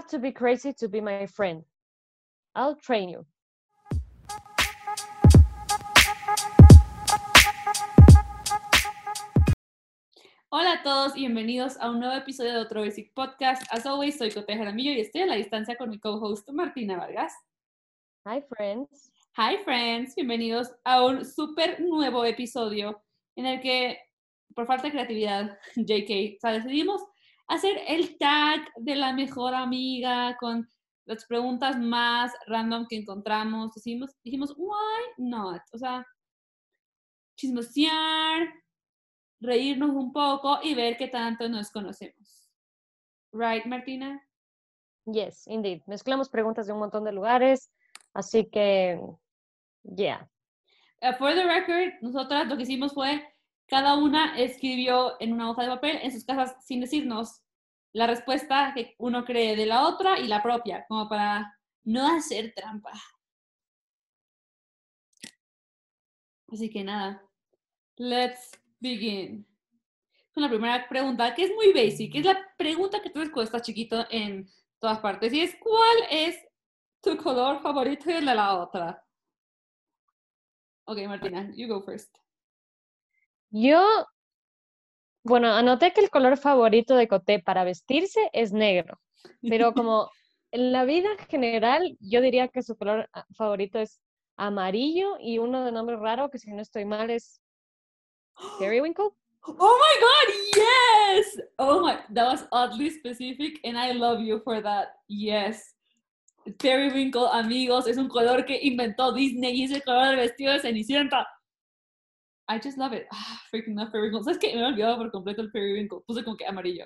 have 0.00 0.08
to 0.08 0.18
be 0.18 0.32
crazy 0.32 0.72
to 0.72 0.88
be 0.88 0.98
my 0.98 1.26
friend. 1.26 1.62
I'll 2.54 2.74
train 2.74 3.10
you. 3.10 3.26
Hola 10.48 10.72
a 10.72 10.82
todos 10.82 11.14
y 11.16 11.20
bienvenidos 11.20 11.76
a 11.80 11.90
un 11.90 12.00
nuevo 12.00 12.16
episodio 12.16 12.54
de 12.54 12.60
otro 12.60 12.80
Basic 12.80 13.12
Podcast. 13.14 13.62
As 13.70 13.84
always, 13.84 14.16
soy 14.16 14.30
Cote 14.30 14.56
Jaramillo 14.56 14.92
y 14.92 15.00
estoy 15.00 15.20
a 15.22 15.26
la 15.26 15.34
distancia 15.34 15.76
con 15.76 15.90
mi 15.90 15.98
co-host 15.98 16.48
Martina 16.48 16.96
Vargas. 16.96 17.34
Hi, 18.24 18.40
friends. 18.40 19.12
Hi, 19.36 19.58
friends. 19.64 20.14
Bienvenidos 20.14 20.70
a 20.84 21.04
un 21.04 21.26
súper 21.26 21.78
nuevo 21.78 22.24
episodio 22.24 23.02
en 23.36 23.44
el 23.44 23.60
que, 23.60 23.98
por 24.54 24.66
falta 24.66 24.84
de 24.84 24.92
creatividad, 24.92 25.58
JK, 25.76 26.36
o 26.36 26.40
sea, 26.40 26.52
decidimos 26.52 27.02
hacer 27.50 27.80
el 27.88 28.16
tag 28.16 28.60
de 28.76 28.94
la 28.94 29.12
mejor 29.12 29.54
amiga 29.54 30.36
con 30.38 30.68
las 31.04 31.26
preguntas 31.26 31.78
más 31.78 32.32
random 32.46 32.86
que 32.88 32.96
encontramos. 32.96 33.74
Dijimos, 33.74 34.10
dijimos 34.22 34.54
why 34.56 35.02
not? 35.18 35.60
O 35.72 35.78
sea, 35.78 36.06
chismosear, 37.36 38.48
reírnos 39.40 39.90
un 39.90 40.12
poco 40.12 40.60
y 40.62 40.74
ver 40.74 40.96
qué 40.96 41.08
tanto 41.08 41.48
nos 41.48 41.70
conocemos. 41.72 42.48
Right, 43.32 43.66
Martina? 43.66 44.24
Yes, 45.06 45.48
indeed. 45.48 45.82
Mezclamos 45.86 46.28
preguntas 46.28 46.68
de 46.68 46.72
un 46.72 46.78
montón 46.78 47.02
de 47.02 47.12
lugares, 47.12 47.72
así 48.14 48.48
que, 48.48 49.00
yeah. 49.82 50.30
Uh, 51.02 51.16
for 51.18 51.34
the 51.34 51.44
record, 51.44 51.94
nosotras 52.00 52.46
lo 52.46 52.56
que 52.56 52.62
hicimos 52.62 52.94
fue, 52.94 53.26
cada 53.70 53.94
una 53.94 54.36
escribió 54.36 55.16
en 55.20 55.32
una 55.32 55.48
hoja 55.48 55.62
de 55.62 55.68
papel 55.68 56.00
en 56.02 56.10
sus 56.10 56.24
casas 56.24 56.56
sin 56.64 56.80
decirnos 56.80 57.40
la 57.92 58.08
respuesta 58.08 58.72
que 58.74 58.96
uno 58.98 59.24
cree 59.24 59.54
de 59.54 59.64
la 59.64 59.86
otra 59.86 60.18
y 60.18 60.26
la 60.26 60.42
propia, 60.42 60.84
como 60.88 61.08
para 61.08 61.56
no 61.84 62.16
hacer 62.16 62.52
trampa. 62.52 62.92
Así 66.48 66.68
que 66.68 66.82
nada, 66.82 67.24
let's 67.96 68.50
begin. 68.80 69.46
Con 70.34 70.42
la 70.42 70.48
primera 70.48 70.88
pregunta, 70.88 71.32
que 71.32 71.44
es 71.44 71.54
muy 71.54 71.72
basic, 71.72 72.12
es 72.16 72.24
la 72.24 72.38
pregunta 72.56 73.00
que 73.00 73.10
tú 73.10 73.22
estás 73.22 73.62
chiquito 73.62 74.04
en 74.10 74.48
todas 74.80 74.98
partes, 74.98 75.32
y 75.32 75.42
es 75.42 75.54
¿cuál 75.60 75.96
es 76.10 76.36
tu 77.00 77.16
color 77.16 77.62
favorito 77.62 78.10
de 78.10 78.20
la 78.20 78.56
otra? 78.56 79.04
Ok, 80.86 80.98
Martina, 81.06 81.52
you 81.54 81.68
go 81.68 81.80
first. 81.82 82.20
Yo, 83.50 83.80
bueno, 85.24 85.48
anoté 85.52 85.92
que 85.92 86.00
el 86.00 86.10
color 86.10 86.36
favorito 86.36 86.94
de 86.94 87.08
Coté 87.08 87.40
para 87.40 87.64
vestirse 87.64 88.30
es 88.32 88.52
negro, 88.52 89.00
pero 89.42 89.72
como 89.74 90.10
en 90.52 90.72
la 90.72 90.84
vida 90.84 91.08
general, 91.28 91.96
yo 92.00 92.20
diría 92.20 92.48
que 92.48 92.62
su 92.62 92.76
color 92.76 93.08
ah, 93.12 93.26
favorito 93.36 93.78
es 93.78 94.00
amarillo 94.36 95.16
y 95.20 95.38
uno 95.38 95.64
de 95.64 95.72
nombre 95.72 95.96
raro, 95.96 96.30
que 96.30 96.38
si 96.38 96.50
no 96.52 96.62
estoy 96.62 96.84
mal 96.84 97.10
es 97.10 97.40
Periwinkle. 98.58 99.10
Oh 99.46 99.78
my 99.78 99.94
god, 100.00 100.34
yes! 100.54 101.40
Oh 101.58 101.80
my, 101.80 101.96
that 102.12 102.26
was 102.26 102.46
oddly 102.52 102.90
specific 102.90 103.58
and 103.64 103.78
I 103.78 103.92
love 103.92 104.20
you 104.20 104.38
for 104.44 104.60
that. 104.62 104.88
Yes. 105.08 105.74
Periwinkle, 106.58 107.26
amigos, 107.32 107.86
es 107.86 107.96
un 107.96 108.08
color 108.08 108.44
que 108.44 108.58
inventó 108.62 109.12
Disney 109.12 109.60
y 109.60 109.64
es 109.64 109.70
el 109.72 109.82
color 109.82 110.08
del 110.08 110.16
vestido 110.16 110.52
de 110.52 110.60
Cenicienta. 110.60 111.26
I 112.50 112.58
just 112.58 112.76
love 112.78 112.92
it. 112.92 113.06
Ah, 113.12 113.40
freaking 113.52 113.76
love 113.76 113.90
periwinkle. 113.92 114.24
¿Sabes 114.24 114.38
qué? 114.38 114.52
Me 114.54 114.60
he 114.60 114.64
olvidado 114.64 114.96
por 114.98 115.10
completo 115.12 115.40
el 115.40 115.52
periwinkle. 115.52 116.00
Puse 116.04 116.24
como 116.24 116.36
que 116.36 116.44
amarillo. 116.46 116.84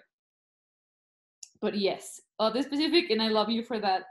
But 1.62 1.72
yes, 1.74 2.22
oddly 2.38 2.62
specific 2.62 3.10
and 3.10 3.22
I 3.22 3.28
love 3.30 3.48
you 3.48 3.62
for 3.64 3.80
that. 3.80 4.04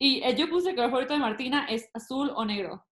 Y 0.00 0.20
eh, 0.24 0.34
yo 0.36 0.48
puse 0.48 0.74
que 0.74 0.82
el 0.82 0.90
favorito 0.90 1.12
de 1.14 1.20
Martina 1.20 1.66
es 1.70 1.88
azul 1.94 2.30
o 2.34 2.44
negro. 2.44 2.84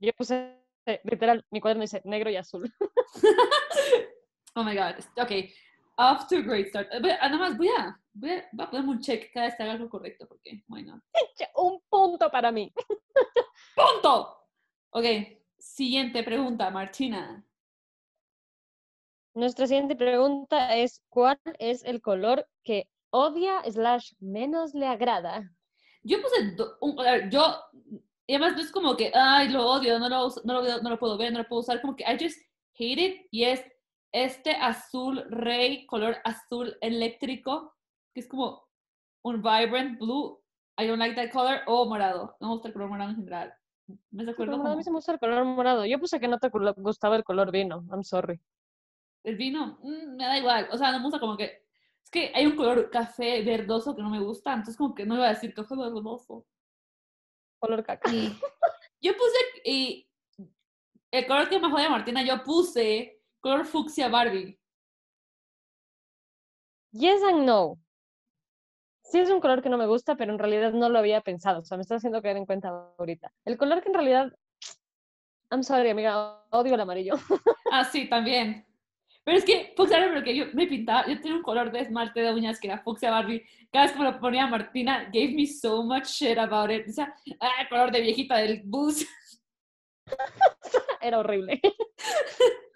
Yo 0.00 0.12
puse, 0.12 0.58
literal, 1.04 1.46
mi 1.52 1.60
cuaderno 1.60 1.82
dice 1.82 2.02
negro 2.04 2.30
y 2.30 2.36
azul. 2.36 2.68
oh 4.56 4.64
my 4.64 4.74
god. 4.74 4.96
Ok. 5.16 5.30
Off 5.98 6.26
to 6.28 6.38
a 6.38 6.42
great 6.42 6.68
start. 6.68 6.88
Eh, 6.92 6.98
voy- 7.00 7.16
Además, 7.20 7.56
voy 7.56 7.68
a, 7.68 7.96
voy 8.12 8.30
a, 8.30 8.44
voy 8.52 8.66
a 8.66 8.70
ponerme 8.70 8.90
un 8.90 9.00
check 9.00 9.30
cada 9.32 9.46
vez 9.46 9.54
que 9.56 9.62
haga 9.62 9.72
algo 9.72 9.88
correcto, 9.88 10.26
porque 10.26 10.64
why 10.68 10.82
not? 10.82 11.00
Un 11.54 11.80
punto 11.88 12.28
para 12.28 12.50
mí. 12.50 12.72
¡Punto! 13.76 14.36
Ok. 14.90 15.04
Siguiente 15.74 16.22
pregunta, 16.22 16.70
Martina. 16.70 17.44
Nuestra 19.34 19.66
siguiente 19.66 19.96
pregunta 19.96 20.76
es, 20.76 21.02
¿cuál 21.10 21.38
es 21.58 21.84
el 21.84 22.00
color 22.00 22.48
que 22.62 22.88
odia 23.10 23.62
slash 23.68 24.12
menos 24.20 24.74
le 24.74 24.86
agrada? 24.86 25.50
Yo 26.04 26.22
puse 26.22 26.52
do- 26.52 26.78
un, 26.80 26.96
yo, 27.30 27.56
y 28.26 28.34
además 28.34 28.54
no 28.56 28.62
es 28.62 28.70
como 28.70 28.96
que, 28.96 29.10
ay, 29.12 29.48
lo 29.48 29.66
odio, 29.66 29.98
no 29.98 30.08
lo, 30.08 30.28
no, 30.44 30.62
lo, 30.62 30.82
no 30.82 30.90
lo 30.90 30.98
puedo 30.98 31.18
ver, 31.18 31.32
no 31.32 31.40
lo 31.40 31.48
puedo 31.48 31.60
usar, 31.60 31.80
como 31.80 31.96
que 31.96 32.04
I 32.04 32.16
just 32.18 32.40
hate 32.78 33.00
it, 33.02 33.26
y 33.30 33.44
es 33.44 33.62
este 34.12 34.52
azul 34.52 35.24
rey, 35.28 35.84
color 35.86 36.16
azul 36.24 36.78
eléctrico, 36.80 37.74
que 38.14 38.20
es 38.20 38.28
como 38.28 38.66
un 39.22 39.42
vibrant 39.42 39.98
blue, 39.98 40.40
I 40.78 40.86
don't 40.86 41.00
like 41.00 41.16
that 41.16 41.32
color, 41.32 41.60
o 41.66 41.84
morado, 41.86 42.36
no 42.40 42.48
me 42.48 42.54
gusta 42.54 42.68
el 42.68 42.74
color 42.74 42.88
morado 42.88 43.10
en 43.10 43.16
general. 43.16 43.52
Me 44.10 44.24
Sí, 44.24 44.26
recuerdo 44.26 44.58
pero 44.58 44.72
a 44.72 44.76
mí 44.76 44.82
se 44.82 44.90
me 44.90 44.96
gusta 44.96 45.12
el 45.12 45.18
color 45.18 45.44
morado. 45.44 45.84
Yo 45.86 45.98
puse 46.00 46.18
que 46.20 46.28
no 46.28 46.38
te 46.38 46.48
gustaba 46.76 47.16
el 47.16 47.24
color 47.24 47.50
vino. 47.52 47.84
I'm 47.90 48.02
sorry. 48.02 48.40
el 49.24 49.36
vino, 49.36 49.78
mm, 49.82 50.16
me 50.16 50.24
da 50.24 50.38
igual, 50.38 50.68
o 50.72 50.78
sea, 50.78 50.92
no 50.92 50.98
me 50.98 51.04
gusta 51.04 51.18
como 51.20 51.36
que, 51.36 51.64
es 52.02 52.10
que 52.10 52.30
hay 52.34 52.46
un 52.46 52.54
color 52.56 52.90
café 52.90 53.42
verdoso 53.42 53.94
que 53.96 54.02
no 54.02 54.08
me 54.10 54.20
gusta, 54.20 54.52
entonces 54.52 54.76
como 54.76 54.94
que 54.94 55.04
no 55.04 55.16
iba 55.16 55.26
a 55.26 55.30
decir 55.34 55.52
café 55.52 55.74
verdoso. 55.76 56.46
Color 57.58 57.82
caca. 57.84 58.08
Y 58.12 58.28
yo 59.00 59.12
puse, 59.16 59.38
y 59.64 60.08
el 61.10 61.26
color 61.26 61.48
que 61.48 61.58
más 61.58 61.72
odia 61.72 61.90
Martina, 61.90 62.22
yo 62.22 62.42
puse 62.44 63.20
color 63.40 63.64
fucsia 63.66 64.08
Barbie. 64.08 64.58
Yes 66.92 67.22
and 67.22 67.44
no. 67.44 67.78
Sí 69.10 69.18
es 69.20 69.30
un 69.30 69.40
color 69.40 69.62
que 69.62 69.68
no 69.68 69.78
me 69.78 69.86
gusta, 69.86 70.16
pero 70.16 70.32
en 70.32 70.38
realidad 70.38 70.72
no 70.72 70.88
lo 70.88 70.98
había 70.98 71.20
pensado. 71.20 71.60
O 71.60 71.64
sea, 71.64 71.76
me 71.76 71.82
está 71.82 71.96
haciendo 71.96 72.22
caer 72.22 72.36
en 72.36 72.46
cuenta 72.46 72.68
ahorita. 72.98 73.32
El 73.44 73.56
color 73.56 73.82
que 73.82 73.88
en 73.88 73.94
realidad... 73.94 74.32
I'm 75.50 75.62
sorry, 75.62 75.90
amiga. 75.90 76.44
Odio 76.50 76.74
el 76.74 76.80
amarillo. 76.80 77.14
Ah, 77.72 77.84
sí, 77.84 78.08
también. 78.08 78.64
Pero 79.24 79.38
es 79.38 79.44
que 79.44 79.74
fucsia 79.76 79.98
Barbie, 79.98 80.14
porque 80.14 80.36
yo 80.36 80.44
me 80.54 80.68
pintaba, 80.68 81.04
yo 81.08 81.20
tenía 81.20 81.36
un 81.36 81.42
color 81.42 81.72
de 81.72 81.80
esmalte 81.80 82.20
de 82.20 82.32
uñas 82.32 82.60
que 82.60 82.68
era 82.68 82.78
fucsia 82.78 83.10
Barbie. 83.10 83.44
Cada 83.72 83.86
vez 83.86 83.92
que 83.92 83.98
me 83.98 84.04
lo 84.04 84.20
ponía 84.20 84.46
Martina, 84.46 85.10
gave 85.12 85.34
me 85.34 85.46
so 85.46 85.82
much 85.82 86.04
shit 86.04 86.38
about 86.38 86.70
it. 86.70 86.88
O 86.88 86.92
sea, 86.92 87.12
ah, 87.40 87.50
el 87.60 87.68
color 87.68 87.90
de 87.90 88.02
viejita 88.02 88.36
del 88.36 88.62
bus. 88.64 89.04
Era 91.00 91.18
horrible. 91.18 91.60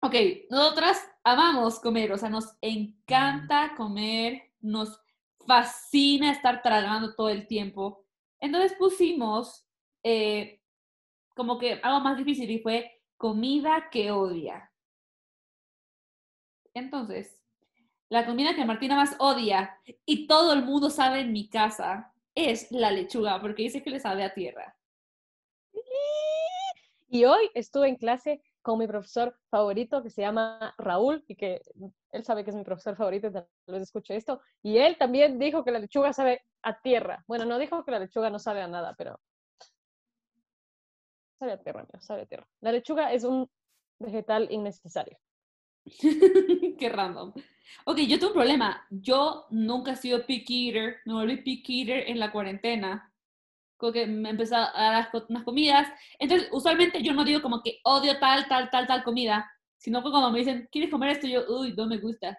Ok, 0.00 0.14
nosotras 0.48 1.10
amamos 1.24 1.80
comer, 1.80 2.12
o 2.12 2.18
sea, 2.18 2.30
nos 2.30 2.56
encanta 2.60 3.74
comer, 3.76 4.47
nos 4.60 5.00
fascina 5.46 6.30
estar 6.30 6.62
tragando 6.62 7.14
todo 7.14 7.28
el 7.30 7.46
tiempo. 7.46 8.04
Entonces 8.40 8.76
pusimos 8.78 9.66
eh, 10.02 10.60
como 11.34 11.58
que 11.58 11.80
algo 11.82 12.00
más 12.00 12.16
difícil 12.16 12.50
y 12.50 12.58
fue 12.58 13.02
comida 13.16 13.88
que 13.90 14.10
odia. 14.10 14.72
Entonces, 16.74 17.42
la 18.08 18.24
comida 18.24 18.54
que 18.54 18.64
Martina 18.64 18.96
más 18.96 19.16
odia 19.18 19.78
y 20.06 20.26
todo 20.26 20.52
el 20.52 20.62
mundo 20.62 20.90
sabe 20.90 21.20
en 21.20 21.32
mi 21.32 21.48
casa 21.48 22.12
es 22.34 22.70
la 22.70 22.90
lechuga, 22.90 23.40
porque 23.40 23.64
dice 23.64 23.82
que 23.82 23.90
le 23.90 24.00
sabe 24.00 24.24
a 24.24 24.32
tierra. 24.32 24.76
Y 27.08 27.24
hoy 27.24 27.50
estuve 27.54 27.88
en 27.88 27.96
clase 27.96 28.42
con 28.68 28.78
mi 28.78 28.86
profesor 28.86 29.34
favorito 29.50 30.02
que 30.02 30.10
se 30.10 30.20
llama 30.20 30.74
Raúl 30.76 31.24
y 31.26 31.36
que 31.36 31.62
él 32.12 32.22
sabe 32.22 32.44
que 32.44 32.50
es 32.50 32.56
mi 32.56 32.64
profesor 32.64 32.96
favorito, 32.96 33.32
tal 33.32 33.46
vez 33.66 33.84
escuche 33.84 34.14
esto. 34.14 34.42
Y 34.62 34.76
él 34.76 34.98
también 34.98 35.38
dijo 35.38 35.64
que 35.64 35.70
la 35.70 35.78
lechuga 35.78 36.12
sabe 36.12 36.42
a 36.60 36.78
tierra. 36.78 37.24
Bueno, 37.26 37.46
no 37.46 37.58
dijo 37.58 37.82
que 37.82 37.92
la 37.92 37.98
lechuga 37.98 38.28
no 38.28 38.38
sabe 38.38 38.60
a 38.60 38.68
nada, 38.68 38.94
pero 38.98 39.18
sabe 41.38 41.52
a 41.52 41.62
tierra, 41.62 41.80
amigo, 41.80 41.98
sabe 42.02 42.22
a 42.22 42.26
tierra. 42.26 42.46
La 42.60 42.72
lechuga 42.72 43.10
es 43.10 43.24
un 43.24 43.48
vegetal 44.00 44.48
innecesario. 44.50 45.16
Qué 46.78 46.90
random. 46.92 47.32
Ok, 47.86 48.00
yo 48.00 48.18
tengo 48.18 48.32
un 48.32 48.34
problema. 48.34 48.86
Yo 48.90 49.46
nunca 49.48 49.92
he 49.92 49.96
sido 49.96 50.26
picky 50.26 50.68
eater. 50.68 50.98
Me 51.06 51.14
volví 51.14 51.38
picky 51.38 51.80
eater 51.80 52.06
en 52.06 52.18
la 52.18 52.30
cuarentena. 52.30 53.07
Como 53.78 53.92
que 53.92 54.06
me 54.06 54.30
empecé 54.30 54.54
a 54.54 54.70
dar 54.74 55.10
unas 55.28 55.44
comidas. 55.44 55.88
Entonces, 56.18 56.48
usualmente 56.52 57.02
yo 57.02 57.14
no 57.14 57.24
digo 57.24 57.40
como 57.40 57.62
que 57.62 57.80
odio 57.84 58.18
tal, 58.18 58.46
tal, 58.48 58.68
tal, 58.70 58.86
tal 58.86 59.02
comida. 59.02 59.50
Sino 59.78 60.02
que 60.02 60.10
cuando 60.10 60.30
me 60.30 60.40
dicen, 60.40 60.68
¿quieres 60.70 60.90
comer 60.90 61.10
esto? 61.10 61.26
Yo, 61.26 61.44
uy, 61.48 61.72
no 61.74 61.86
me 61.86 61.98
gusta. 61.98 62.36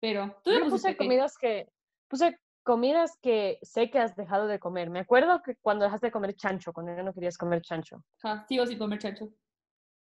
Pero, 0.00 0.40
tú 0.42 0.50
me 0.50 0.58
Yo 0.58 0.64
pusiste 0.64 0.90
puse 0.92 0.96
comidas 0.96 1.36
que, 1.36 1.68
puse 2.08 2.38
comidas 2.62 3.18
que 3.20 3.58
sé 3.62 3.90
que 3.90 3.98
has 3.98 4.16
dejado 4.16 4.46
de 4.46 4.58
comer. 4.58 4.88
Me 4.88 5.00
acuerdo 5.00 5.42
que 5.42 5.56
cuando 5.56 5.84
dejaste 5.84 6.06
de 6.06 6.12
comer 6.12 6.34
chancho, 6.36 6.72
cuando 6.72 6.94
ya 6.94 7.02
no 7.02 7.12
querías 7.12 7.36
comer 7.36 7.60
chancho. 7.62 8.02
Ajá, 8.22 8.46
sigo 8.48 8.66
sin 8.66 8.78
comer 8.78 8.98
chancho. 8.98 9.28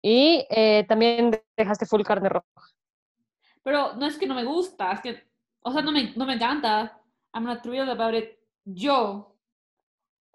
Y 0.01 0.45
eh, 0.49 0.85
también 0.87 1.31
dejaste 1.57 1.85
full 1.85 2.03
carne 2.03 2.29
roja. 2.29 2.45
Pero 3.63 3.95
no 3.95 4.05
es 4.05 4.17
que 4.17 4.27
no 4.27 4.35
me 4.35 4.43
gusta, 4.43 4.91
es 4.91 5.01
que 5.01 5.35
O 5.67 5.71
sea, 5.71 5.81
no 5.81 5.91
me, 5.91 6.13
no 6.15 6.25
me 6.27 6.33
encanta. 6.33 7.01
I'm 7.33 7.43
not 7.43 7.63
thrilled 7.63 7.89
about 7.89 8.13
it. 8.13 8.37
Yo, 8.65 9.34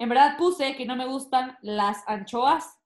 en 0.01 0.09
verdad 0.09 0.37
puse 0.39 0.75
que 0.77 0.87
no 0.87 0.97
me 0.97 1.07
gustan 1.07 1.57
las 1.63 2.03
anchoas. 2.09 2.77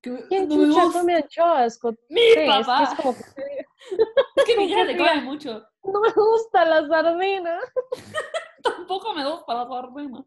Que 0.00 0.24
¿Quién 0.28 0.48
no 0.48 0.56
me 0.56 0.66
chucha 0.66 0.84
gusta. 0.84 1.00
come 1.00 1.14
anchoas? 1.14 1.78
Mi 2.08 2.20
Es 2.20 2.34
que 2.36 2.46
papá. 2.46 2.82
es 2.82 2.94
como 3.00 3.14
que- 3.14 3.22
mi 4.46 4.54
¿Cómo 4.56 4.66
hija 4.68 4.86
se 4.86 4.96
come 4.96 5.20
mucho. 5.22 5.66
no 5.84 6.00
me 6.00 6.10
gusta 6.12 6.64
la 6.64 6.88
sardina. 6.88 7.58
Tampoco 8.62 9.12
me 9.14 9.24
gusta 9.28 9.54
la 9.54 9.68
sardina. 9.68 10.24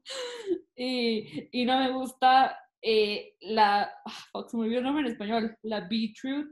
Y, 0.76 1.50
y 1.62 1.66
no 1.66 1.80
me 1.80 1.92
gusta 1.92 2.58
eh, 2.82 3.36
la. 3.42 3.92
fuck, 4.32 4.50
se 4.50 4.58
me 4.58 4.64
olvidó 4.64 4.80
el 4.80 4.84
nombre 4.86 5.06
en 5.06 5.12
español. 5.12 5.58
La 5.64 5.82
beetroot. 5.82 6.48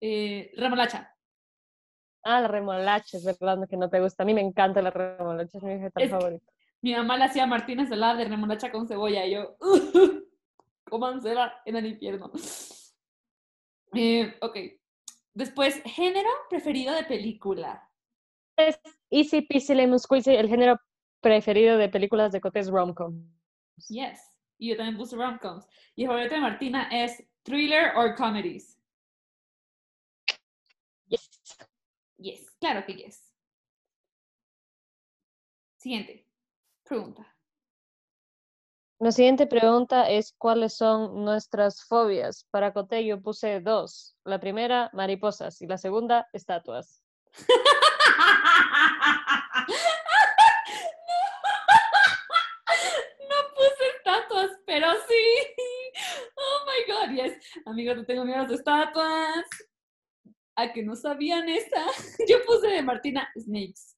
Eh, 0.00 0.50
remolacha. 0.56 1.14
Ah, 2.22 2.40
la 2.42 2.48
remolacha, 2.48 3.16
es 3.16 3.24
verdad 3.24 3.58
que 3.68 3.76
no 3.76 3.88
te 3.90 4.00
gusta. 4.00 4.22
A 4.22 4.26
mí 4.26 4.34
me 4.34 4.40
encanta 4.42 4.80
la 4.82 4.90
remolacha, 4.90 5.58
es 5.58 5.64
mi 5.64 5.74
vegetal 5.74 6.02
Es 6.02 6.10
favorito. 6.10 6.44
Mi 6.82 6.94
mamá 6.94 7.16
le 7.16 7.24
hacía 7.24 7.46
Martina 7.46 7.82
ensalada 7.82 8.16
de 8.16 8.24
remolacha 8.24 8.72
con 8.72 8.86
cebolla. 8.86 9.26
Y 9.26 9.32
yo. 9.32 9.56
Cómansela 10.88 11.60
en 11.64 11.76
el 11.76 11.86
infierno. 11.86 12.32
Eh, 13.94 14.36
ok. 14.40 14.56
Después, 15.34 15.82
género 15.84 16.28
preferido 16.48 16.94
de 16.94 17.04
película. 17.04 17.88
Es 18.56 18.78
Easy 19.10 19.42
Peasy 19.42 19.74
Lemon 19.74 19.98
Squeezy, 19.98 20.34
el 20.34 20.48
género 20.48 20.80
preferido 21.20 21.76
de 21.76 21.88
películas 21.88 22.32
de 22.32 22.40
Cote 22.40 22.60
es 22.60 22.68
rom-com. 22.68 23.28
Yes. 23.88 24.20
Y 24.58 24.70
yo 24.70 24.76
también 24.76 24.96
puse 24.96 25.16
rom-coms. 25.16 25.66
Y 25.94 26.02
el 26.02 26.08
favorito 26.08 26.34
de 26.34 26.40
Martina 26.40 26.88
es 26.90 27.22
thriller 27.42 27.92
or 27.96 28.14
comedies. 28.14 28.78
Yes. 31.06 31.30
Yes, 32.18 32.50
claro 32.58 32.84
que 32.84 32.94
yes. 32.94 33.34
Siguiente 35.78 36.29
pregunta. 36.90 37.24
La 38.98 39.12
siguiente 39.12 39.46
pregunta 39.46 40.10
es 40.10 40.34
¿cuáles 40.36 40.74
son 40.74 41.24
nuestras 41.24 41.84
fobias? 41.84 42.46
Para 42.50 42.72
Cote 42.72 43.06
yo 43.06 43.22
puse 43.22 43.60
dos. 43.60 44.16
La 44.24 44.40
primera, 44.40 44.90
mariposas, 44.92 45.62
y 45.62 45.66
la 45.66 45.78
segunda, 45.78 46.28
estatuas. 46.32 47.02
No 53.28 53.36
puse 53.54 53.84
estatuas, 53.96 54.50
pero 54.66 54.88
sí. 55.08 55.24
Oh 56.36 56.66
my 56.66 56.92
god, 56.92 57.14
yes. 57.14 57.38
Amigos, 57.66 57.96
no 57.96 58.04
tengo 58.04 58.24
miedo 58.24 58.40
a 58.40 58.42
las 58.42 58.52
estatuas. 58.52 59.46
A 60.56 60.72
que 60.72 60.82
no 60.82 60.96
sabían 60.96 61.48
esa. 61.48 61.86
Yo 62.28 62.44
puse 62.44 62.66
de 62.66 62.82
Martina 62.82 63.28
Snakes. 63.38 63.96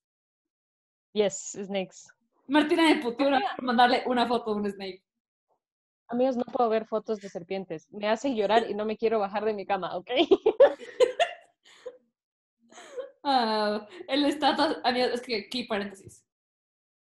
Yes, 1.13 1.57
snakes. 1.59 2.07
Martina 2.47 2.83
vez 2.83 3.01
por 3.01 3.15
mandarle 3.61 4.03
una 4.05 4.27
foto 4.27 4.53
de 4.53 4.61
un 4.61 4.71
snake. 4.71 5.03
Amigos, 6.07 6.35
no 6.35 6.43
puedo 6.43 6.69
ver 6.69 6.85
fotos 6.85 7.19
de 7.19 7.29
serpientes. 7.29 7.91
Me 7.91 8.07
hacen 8.07 8.35
llorar 8.35 8.69
y 8.69 8.73
no 8.73 8.85
me 8.85 8.97
quiero 8.97 9.19
bajar 9.19 9.45
de 9.45 9.53
mi 9.53 9.65
cama, 9.65 9.95
¿ok? 9.95 10.09
Ah, 13.25 13.87
el 14.09 14.25
estatua, 14.25 14.81
amigos, 14.83 15.11
es 15.13 15.21
que 15.21 15.45
aquí 15.47 15.63
paréntesis. 15.63 16.25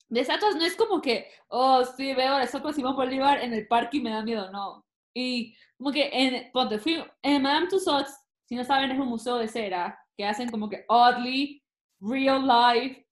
De 0.09 0.21
estatuas 0.21 0.57
no 0.57 0.65
es 0.65 0.75
como 0.75 1.03
que, 1.03 1.29
oh, 1.49 1.85
sí, 1.85 2.15
veo 2.15 2.39
la 2.39 2.45
estatua 2.45 2.71
de 2.71 2.77
Simón 2.77 2.97
Bolívar 2.97 3.43
en 3.43 3.53
el 3.53 3.69
parque 3.69 3.99
y 3.99 4.01
me 4.01 4.09
da 4.09 4.23
miedo, 4.23 4.51
no. 4.51 4.87
Y 5.13 5.55
como 5.77 5.93
que 5.93 6.09
en, 6.11 6.51
ponte, 6.53 6.79
fui, 6.79 7.05
en 7.23 7.43
Madame 7.43 7.69
Tussauds, 7.69 8.19
si 8.47 8.55
no 8.55 8.65
saben, 8.65 8.91
es 8.93 8.99
un 8.99 9.09
museo 9.09 9.37
de 9.37 9.47
cera 9.47 9.99
que 10.17 10.25
hacen 10.25 10.51
como 10.51 10.71
que 10.71 10.87
oddly, 10.89 11.63
real 12.01 12.47
life 12.47 13.06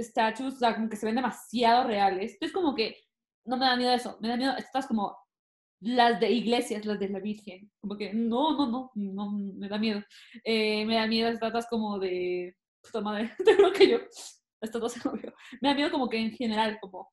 statues, 0.00 0.54
o 0.54 0.58
sea, 0.58 0.74
como 0.74 0.88
que 0.88 0.96
se 0.96 1.06
ven 1.06 1.16
demasiado 1.16 1.86
reales. 1.86 2.32
Entonces 2.34 2.54
como 2.54 2.74
que 2.74 2.96
no 3.44 3.56
me 3.56 3.66
da 3.66 3.76
miedo 3.76 3.92
eso, 3.92 4.18
me 4.20 4.28
da 4.28 4.36
miedo 4.36 4.56
estatuas 4.56 4.86
como 4.86 5.16
las 5.80 6.20
de 6.20 6.30
iglesias, 6.30 6.84
las 6.84 6.98
de 6.98 7.08
la 7.08 7.20
Virgen. 7.20 7.70
Como 7.80 7.96
que 7.96 8.12
no, 8.12 8.56
no, 8.56 8.66
no, 8.66 8.90
no, 8.94 9.30
me 9.32 9.68
da 9.68 9.78
miedo. 9.78 10.02
Eh, 10.44 10.84
me 10.86 10.96
da 10.96 11.06
miedo 11.06 11.28
estatuas 11.30 11.66
como 11.68 11.98
de, 11.98 12.56
puta 12.82 13.00
madre, 13.00 13.32
te 13.44 13.54
juro 13.54 13.72
que 13.72 13.88
yo, 13.88 13.98
estatuas 14.60 14.92
se 14.92 15.08
me 15.10 15.20
Me 15.60 15.68
da 15.68 15.74
miedo 15.74 15.90
como 15.90 16.08
que 16.08 16.18
en 16.18 16.32
general, 16.32 16.78
como, 16.80 17.10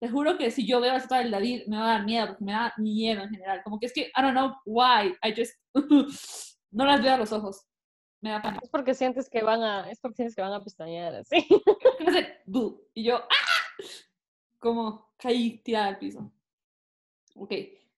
te 0.00 0.08
juro 0.08 0.38
que 0.38 0.50
si 0.50 0.66
yo 0.66 0.80
veo 0.80 0.92
la 0.92 0.98
estatua 0.98 1.18
del 1.18 1.30
David, 1.30 1.62
me 1.66 1.76
va 1.76 1.84
a 1.84 1.98
dar 1.98 2.04
miedo, 2.04 2.36
me 2.40 2.52
da 2.52 2.72
miedo 2.78 3.22
en 3.22 3.30
general. 3.30 3.62
Como 3.64 3.78
que 3.78 3.86
es 3.86 3.92
que, 3.92 4.02
I 4.16 4.22
don't 4.22 4.32
know 4.32 4.54
why, 4.64 5.14
I 5.22 5.34
just, 5.36 5.54
no 6.72 6.84
las 6.84 7.02
veo 7.02 7.14
a 7.14 7.18
los 7.18 7.32
ojos. 7.32 7.66
Me 8.20 8.30
da 8.30 8.42
pánico. 8.42 8.64
Es 8.64 8.70
porque 8.70 8.94
sientes 8.94 9.30
que 9.30 9.42
van 9.42 9.62
a, 9.62 9.90
es 9.90 9.98
porque 10.00 10.16
sientes 10.16 10.34
que 10.34 10.42
van 10.42 10.52
a 10.52 10.62
pestañear 10.62 11.14
así. 11.14 11.46
Y 12.94 13.04
yo, 13.04 13.16
¡ah! 13.16 13.84
Como 14.58 15.12
caí 15.16 15.58
tirada 15.58 15.86
al 15.86 15.98
piso. 15.98 16.32
Ok. 17.36 17.52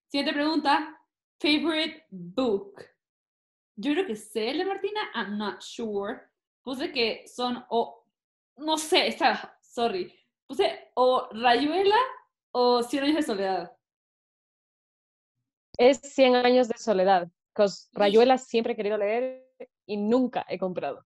Siguiente 0.07 0.33
pregunta. 0.33 1.01
Favorite 1.41 2.07
book. 2.11 2.85
Yo 3.77 3.93
creo 3.93 4.07
que 4.07 4.15
sé 4.15 4.51
el 4.51 4.59
de 4.59 4.65
Martina. 4.67 5.01
I'm 5.15 5.39
not 5.39 5.61
sure. 5.61 6.21
Puse 6.63 6.93
que 6.93 7.27
son 7.27 7.65
o. 7.71 8.07
No 8.59 8.77
sé, 8.77 9.09
está. 9.09 9.59
Sorry. 9.63 10.15
Puse 10.47 10.91
o 10.95 11.29
Rayuela 11.33 11.97
o 12.53 12.83
Cien 12.83 13.05
años 13.05 13.17
de 13.17 13.23
soledad. 13.23 13.73
Es 15.79 15.99
100 15.99 16.37
años 16.37 16.69
de 16.69 16.79
soledad. 16.79 17.29
Cos 17.55 17.89
Rayuela 17.93 18.39
siempre 18.39 18.75
he 18.75 18.77
querido 18.77 18.99
leer 18.99 19.52
y 19.93 19.97
nunca 19.97 20.45
he 20.49 20.59
comprado. 20.59 21.05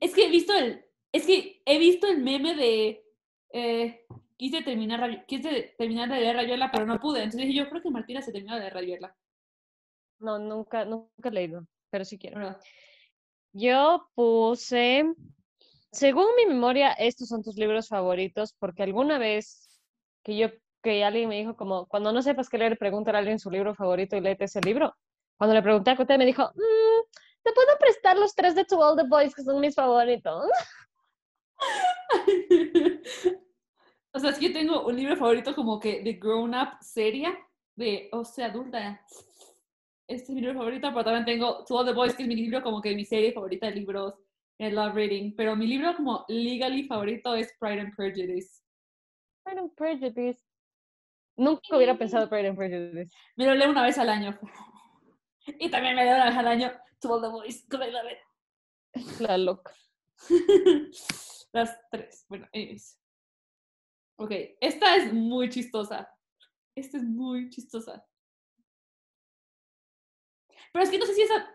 Es 0.00 0.14
que 0.14 0.26
he 0.26 0.30
visto 0.30 0.52
el. 0.54 0.84
Es 1.12 1.26
que 1.26 1.62
he 1.64 1.78
visto 1.78 2.06
el 2.06 2.18
meme 2.18 2.54
de. 2.54 3.04
eh, 3.52 4.04
quise 4.36 4.62
terminar 4.62 5.26
quise 5.26 5.74
terminar 5.76 6.08
de 6.08 6.20
leer 6.20 6.36
Rayuela, 6.36 6.70
pero 6.72 6.86
no 6.86 6.98
pude. 6.98 7.18
Entonces 7.22 7.46
dije, 7.46 7.58
yo 7.58 7.68
creo 7.68 7.82
que 7.82 7.90
Martina 7.90 8.22
se 8.22 8.32
terminó 8.32 8.54
de 8.54 8.60
leer 8.60 8.74
Rayuela. 8.74 9.16
No, 10.20 10.38
nunca, 10.38 10.84
nunca 10.84 11.28
he 11.28 11.30
leído, 11.32 11.66
pero 11.90 12.04
sí 12.04 12.18
quiero. 12.18 12.36
Pero- 12.38 12.58
Yo 13.52 14.08
puse, 14.14 15.04
según 15.90 16.26
mi 16.36 16.46
memoria, 16.46 16.92
estos 16.92 17.28
son 17.28 17.42
tus 17.42 17.56
libros 17.56 17.88
favoritos, 17.88 18.54
porque 18.58 18.82
alguna 18.82 19.18
vez 19.18 19.80
que 20.22 20.36
yo, 20.36 20.48
que 20.82 21.02
alguien 21.04 21.28
me 21.28 21.38
dijo 21.38 21.56
como, 21.56 21.86
cuando 21.86 22.12
no 22.12 22.22
sepas 22.22 22.48
qué 22.48 22.58
leer, 22.58 22.78
pregúntale 22.78 23.16
a 23.16 23.20
alguien 23.20 23.38
su 23.38 23.50
libro 23.50 23.74
favorito 23.74 24.16
y 24.16 24.20
léete 24.20 24.44
ese 24.44 24.60
libro. 24.60 24.94
Cuando 25.38 25.54
le 25.54 25.62
pregunté 25.62 25.90
a 25.90 25.96
Cote, 25.96 26.18
me 26.18 26.26
dijo, 26.26 26.50
"Mm, 26.54 27.18
te 27.42 27.52
puedo 27.52 27.78
prestar 27.78 28.16
los 28.16 28.34
tres 28.34 28.54
de 28.54 28.64
To 28.64 28.78
All 28.78 28.96
the 28.96 29.08
Boys, 29.08 29.34
que 29.34 29.42
son 29.42 29.60
mis 29.60 29.74
favoritos. 29.74 30.50
o 34.12 34.18
sea, 34.18 34.30
es 34.30 34.38
que 34.38 34.48
yo 34.48 34.52
tengo 34.52 34.86
un 34.86 34.96
libro 34.96 35.16
favorito 35.16 35.54
como 35.54 35.78
que 35.78 36.02
de 36.02 36.14
grown 36.14 36.54
up 36.54 36.78
seria, 36.80 37.36
de, 37.76 38.08
o 38.12 38.24
sea, 38.24 38.46
adulta. 38.46 39.00
Este 40.06 40.24
es 40.24 40.30
mi 40.30 40.40
libro 40.40 40.58
favorito, 40.58 40.88
pero 40.88 41.04
también 41.04 41.24
tengo 41.24 41.64
To 41.64 41.76
All 41.76 41.86
the 41.86 41.92
Boys, 41.92 42.14
que 42.14 42.22
es 42.24 42.28
mi 42.28 42.36
libro 42.36 42.62
como 42.62 42.80
que 42.80 42.94
mi 42.94 43.04
serie 43.04 43.32
favorita 43.32 43.66
de 43.66 43.76
libros. 43.76 44.14
I 44.58 44.70
love 44.70 44.94
reading. 44.94 45.34
Pero 45.36 45.56
mi 45.56 45.66
libro 45.66 45.96
como 45.96 46.24
legally 46.28 46.84
favorito 46.84 47.34
es 47.34 47.50
Pride 47.58 47.80
and 47.80 47.96
Prejudice. 47.96 48.62
Pride 49.42 49.60
and 49.60 49.74
Prejudice. 49.74 50.42
Nunca 51.36 51.74
hubiera 51.74 51.96
pensado 51.96 52.28
Pride 52.28 52.48
and 52.48 52.58
Prejudice. 52.58 53.10
Me 53.36 53.46
lo 53.46 53.54
leo 53.54 53.70
una 53.70 53.82
vez 53.82 53.98
al 53.98 54.10
año. 54.10 54.38
Y 55.58 55.70
también 55.70 55.96
me 55.96 56.04
leo 56.04 56.16
una 56.16 56.26
vez 56.26 56.36
al 56.36 56.46
año 56.46 56.70
All 57.04 57.20
the 57.20 57.64
con 57.68 57.80
la 59.20 59.38
loca. 59.38 59.72
Las 61.52 61.78
tres. 61.90 62.26
Bueno, 62.28 62.46
anyways. 62.52 62.98
Ok, 64.16 64.32
esta 64.60 64.96
es 64.96 65.12
muy 65.12 65.48
chistosa. 65.48 66.14
Esta 66.74 66.98
es 66.98 67.04
muy 67.04 67.48
chistosa. 67.48 68.06
Pero 70.72 70.84
es 70.84 70.90
que 70.90 70.98
no 70.98 71.06
sé 71.06 71.14
si 71.14 71.22
esa. 71.22 71.50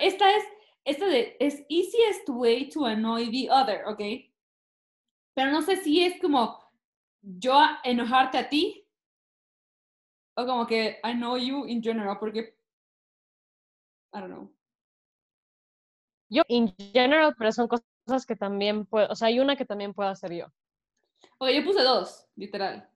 Esta 0.00 0.36
es. 0.36 0.44
Esta 0.84 1.06
de. 1.06 1.36
Es 1.40 1.64
easiest 1.68 2.28
way 2.28 2.68
to 2.68 2.86
annoy 2.86 3.30
the 3.30 3.50
other, 3.50 3.84
¿ok? 3.86 4.00
Pero 5.34 5.50
no 5.50 5.62
sé 5.62 5.76
si 5.76 6.04
es 6.04 6.20
como 6.20 6.58
yo 7.20 7.60
enojarte 7.82 8.38
a 8.38 8.48
ti. 8.48 8.86
O 10.36 10.46
como 10.46 10.66
que 10.66 11.00
I 11.02 11.14
know 11.14 11.36
you 11.36 11.66
in 11.66 11.82
general, 11.82 12.16
porque. 12.18 12.57
I 14.12 14.20
don't 14.20 14.30
know. 14.30 14.50
Yo, 16.30 16.42
in 16.48 16.74
general, 16.92 17.34
pero 17.38 17.52
son 17.52 17.68
cosas 17.68 18.26
que 18.26 18.36
también 18.36 18.84
puedo, 18.86 19.08
o 19.10 19.14
sea, 19.14 19.28
hay 19.28 19.40
una 19.40 19.56
que 19.56 19.64
también 19.64 19.94
puedo 19.94 20.08
hacer 20.10 20.32
yo. 20.34 20.46
Ok, 21.38 21.48
yo 21.50 21.64
puse 21.64 21.82
dos, 21.82 22.26
literal. 22.36 22.88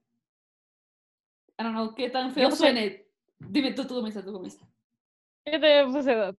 I 1.59 1.63
don't 1.65 1.75
know 1.75 1.95
qué 1.95 2.11
tan 2.11 2.33
feo 2.33 2.49
puse- 2.51 2.57
suene. 2.59 3.07
Dime 3.39 3.73
tú, 3.73 3.87
tú 3.87 3.95
comienza, 3.95 4.23
tú 4.25 4.33
comienza. 4.33 4.67
Yo 5.47 5.53
también 5.53 5.93
puse 5.93 6.15
dos. 6.15 6.37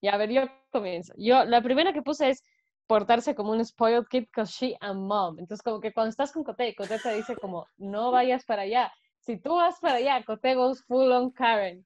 Ya, 0.00 0.14
a 0.14 0.16
ver, 0.16 0.30
yo 0.30 0.42
comienzo. 0.70 1.12
Yo, 1.16 1.44
la 1.44 1.60
primera 1.60 1.92
que 1.92 2.02
puse 2.02 2.30
es 2.30 2.42
portarse 2.86 3.34
como 3.34 3.52
un 3.52 3.64
spoiled 3.64 4.06
kid 4.08 4.22
because 4.26 4.52
she 4.52 4.76
a 4.80 4.92
mom. 4.94 5.38
Entonces, 5.38 5.62
como 5.62 5.80
que 5.80 5.92
cuando 5.92 6.10
estás 6.10 6.32
con 6.32 6.44
Cote, 6.44 6.74
Cote 6.76 6.98
te 6.98 7.14
dice 7.14 7.36
como, 7.36 7.66
no 7.76 8.10
vayas 8.12 8.44
para 8.44 8.62
allá. 8.62 8.92
Si 9.20 9.38
tú 9.38 9.56
vas 9.56 9.78
para 9.80 9.96
allá, 9.96 10.24
Cote 10.24 10.54
goes 10.54 10.82
full 10.84 11.10
on 11.10 11.30
Karen. 11.32 11.84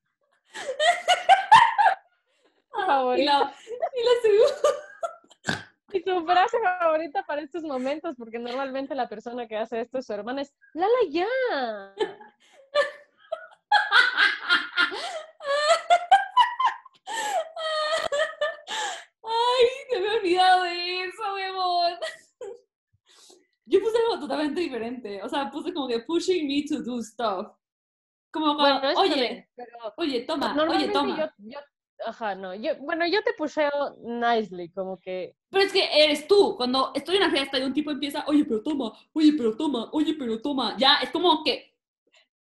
Y 2.78 2.86
Favorita. 2.86 3.38
la, 3.38 3.54
y 3.94 4.04
la 4.04 4.22
segunda. 4.22 4.78
Y 5.94 6.00
su 6.00 6.24
frase 6.24 6.56
favorita 6.58 7.22
para 7.26 7.42
estos 7.42 7.64
momentos, 7.64 8.16
porque 8.16 8.38
normalmente 8.38 8.94
la 8.94 9.10
persona 9.10 9.46
que 9.46 9.58
hace 9.58 9.82
esto 9.82 9.98
es 9.98 10.06
su 10.06 10.14
hermana, 10.14 10.40
es 10.40 10.50
Lala 10.72 10.88
ya. 11.10 11.26
Ay, 19.22 19.66
se 19.90 20.00
me 20.00 20.06
he 20.06 20.18
olvidado 20.18 20.62
de 20.64 21.04
eso, 21.04 21.34
huevón. 21.34 21.92
Yo 23.66 23.80
puse 23.80 23.98
algo 23.98 24.20
totalmente 24.20 24.60
diferente. 24.60 25.22
O 25.22 25.28
sea, 25.28 25.50
puse 25.50 25.72
como 25.72 25.88
que 25.88 26.00
pushing 26.00 26.46
me 26.46 26.64
to 26.68 26.82
do 26.82 27.02
stuff. 27.02 27.48
Como 28.30 28.54
Bueno, 28.56 28.82
eso 28.88 29.00
oye, 29.00 29.48
pero 29.54 29.94
oye, 29.96 30.20
toma, 30.22 30.54
oye, 30.68 30.88
toma. 30.88 31.18
yo, 31.18 31.26
yo, 31.50 31.58
ajá, 32.06 32.34
no, 32.34 32.54
yo, 32.54 32.76
bueno, 32.80 33.06
yo 33.06 33.22
te 33.22 33.32
pusheo 33.34 33.96
nicely, 34.02 34.70
como 34.70 34.98
que, 34.98 35.34
Pero 35.50 35.64
es 35.64 35.72
que 35.72 35.88
eres 36.04 36.26
tú. 36.26 36.56
Cuando 36.56 36.92
estoy 36.94 37.16
en 37.16 37.22
una 37.22 37.30
fiesta 37.32 37.58
y 37.58 37.62
un 37.62 37.72
tipo 37.72 37.90
empieza, 37.90 38.24
oye, 38.26 38.44
pero 38.44 38.62
toma, 38.62 38.92
oye, 39.12 39.32
pero 39.36 39.56
toma, 39.56 39.88
oye, 39.92 40.14
pero 40.18 40.40
toma. 40.40 40.76
Ya, 40.78 40.96
es 41.02 41.10
como 41.10 41.42
que 41.44 41.74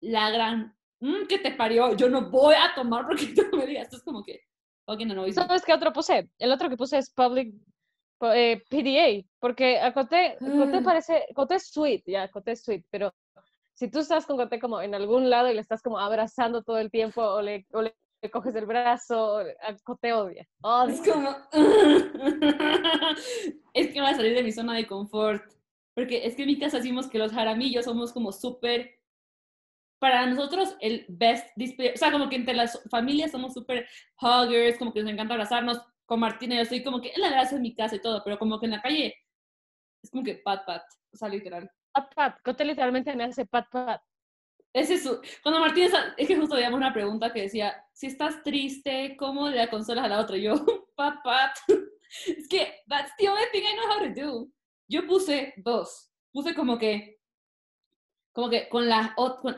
la 0.02 0.30
gran 0.32 0.76
mm, 1.00 1.26
que 1.28 1.40
te 1.40 1.52
parió. 1.52 1.96
Yo 1.96 2.10
no 2.10 2.30
voy 2.30 2.56
a 2.56 2.74
tomar 2.76 3.06
porque 3.06 3.26
tú 3.52 3.58
me 3.58 3.66
digas. 3.66 3.84
Esto 3.86 3.98
es 3.98 4.04
como 4.04 4.24
que, 4.24 4.42
ok, 4.86 5.00
no, 5.02 5.16
no. 5.16 5.32
¿sabes 5.34 5.64
qué 5.64 5.74
otro 5.74 5.92
puse? 5.94 6.30
El 6.38 6.52
otro 6.52 6.70
que 6.70 6.78
puse 6.78 6.98
es 6.98 7.12
public 7.12 7.54
eh, 8.22 8.62
PDA, 8.70 9.26
porque 9.40 9.80
a 9.80 9.94
Coté, 9.94 10.38
Coté 10.40 10.78
Ah. 10.78 10.82
parece, 10.84 11.26
Coté 11.34 11.56
es 11.56 11.70
sweet, 11.70 12.04
ya, 12.06 12.30
Coté 12.30 12.52
es 12.52 12.64
sweet, 12.64 12.84
pero 12.90 13.14
si 13.74 13.90
tú 13.90 14.00
estás 14.00 14.26
con 14.26 14.36
Coté 14.36 14.60
como 14.60 14.82
en 14.82 14.94
algún 14.94 15.30
lado 15.30 15.50
y 15.50 15.54
le 15.54 15.62
estás 15.62 15.82
como 15.82 16.00
abrazando 16.00 16.64
todo 16.64 16.80
el 16.80 16.92
tiempo 16.92 17.22
o 17.24 17.42
le, 17.42 17.66
o 17.72 17.82
le 17.82 17.96
coges 18.30 18.54
el 18.56 18.66
brazo, 18.66 19.36
o- 19.36 19.40
a 19.40 19.76
Coté 19.84 20.12
odia, 20.14 20.46
odia. 20.62 20.94
Es 20.94 21.02
como. 21.02 21.36
es 23.74 23.88
que 23.94 24.02
voy 24.02 24.10
a 24.10 24.16
salir 24.16 24.36
de 24.36 24.44
mi 24.44 24.52
zona 24.52 24.76
de 24.76 24.88
confort. 24.88 25.44
Porque 25.96 26.26
es 26.26 26.36
que 26.36 26.44
en 26.44 26.48
mi 26.50 26.60
casa 26.60 26.78
decimos 26.78 27.08
que 27.10 27.18
los 27.20 27.32
jaramillos 27.32 27.86
somos 27.86 28.12
como 28.14 28.32
súper. 28.32 28.96
Para 30.00 30.26
nosotros, 30.26 30.76
el 30.80 31.06
best 31.10 31.48
display. 31.56 31.90
O 31.94 31.98
sea, 31.98 32.12
como 32.12 32.30
que 32.30 32.38
entre 32.38 32.54
las 32.54 32.82
familias 32.90 33.32
somos 33.32 33.54
súper 33.54 33.88
huggers, 34.22 34.78
como 34.78 34.94
que 34.94 35.02
nos 35.04 35.12
encanta 35.12 35.34
abrazarnos. 35.34 35.82
Con 36.06 36.22
Martina, 36.22 36.56
yo 36.56 36.62
estoy 36.62 36.84
como 36.84 37.02
que 37.02 37.10
él 37.10 37.24
abraza 37.24 37.56
en 37.56 37.62
mi 37.62 37.76
casa 37.76 37.96
y 37.96 38.02
todo, 38.02 38.24
pero 38.24 38.40
como 38.40 38.60
que 38.60 38.66
en 38.66 38.72
la 38.72 38.82
calle 38.82 39.16
es 40.04 40.10
como 40.10 40.24
que 40.24 40.36
pat 40.36 40.66
pat. 40.66 40.82
O 41.14 41.18
sea, 41.18 41.30
literal. 41.30 41.70
Pat, 41.94 42.14
pat, 42.16 42.42
Coté 42.44 42.66
literalmente 42.66 43.16
me 43.16 43.26
hace 43.26 43.46
pat, 43.46 43.68
pat. 43.70 44.02
Ese 44.74 44.96
es 44.96 45.04
su- 45.04 45.20
Cuando 45.42 45.60
Martín 45.62 45.86
está- 45.86 46.14
es 46.18 46.28
que 46.28 46.36
justo 46.36 46.56
veíamos 46.56 46.78
una 46.78 46.94
pregunta 46.94 47.34
que 47.34 47.42
decía, 47.44 47.76
si 47.94 48.08
estás 48.08 48.44
triste, 48.44 49.16
¿cómo 49.18 49.50
le 49.50 49.68
consolas 49.70 50.06
a 50.06 50.08
la 50.10 50.20
otra? 50.20 50.38
Y 50.38 50.44
yo, 50.44 50.54
pat. 50.96 51.58
Es 52.26 52.48
que, 52.48 52.74
that's 52.88 53.12
the 53.20 53.30
only 53.30 53.44
thing 53.52 53.62
I 53.62 53.76
know 53.76 53.88
how 53.92 54.00
to 54.00 54.10
do. 54.20 54.52
Yo 54.88 55.06
puse 55.06 55.54
dos. 55.58 56.12
Puse 56.32 56.56
como 56.56 56.78
que, 56.80 57.20
como 58.34 58.50
que 58.50 58.68
con 58.68 58.90
la, 58.90 59.14
con- 59.16 59.58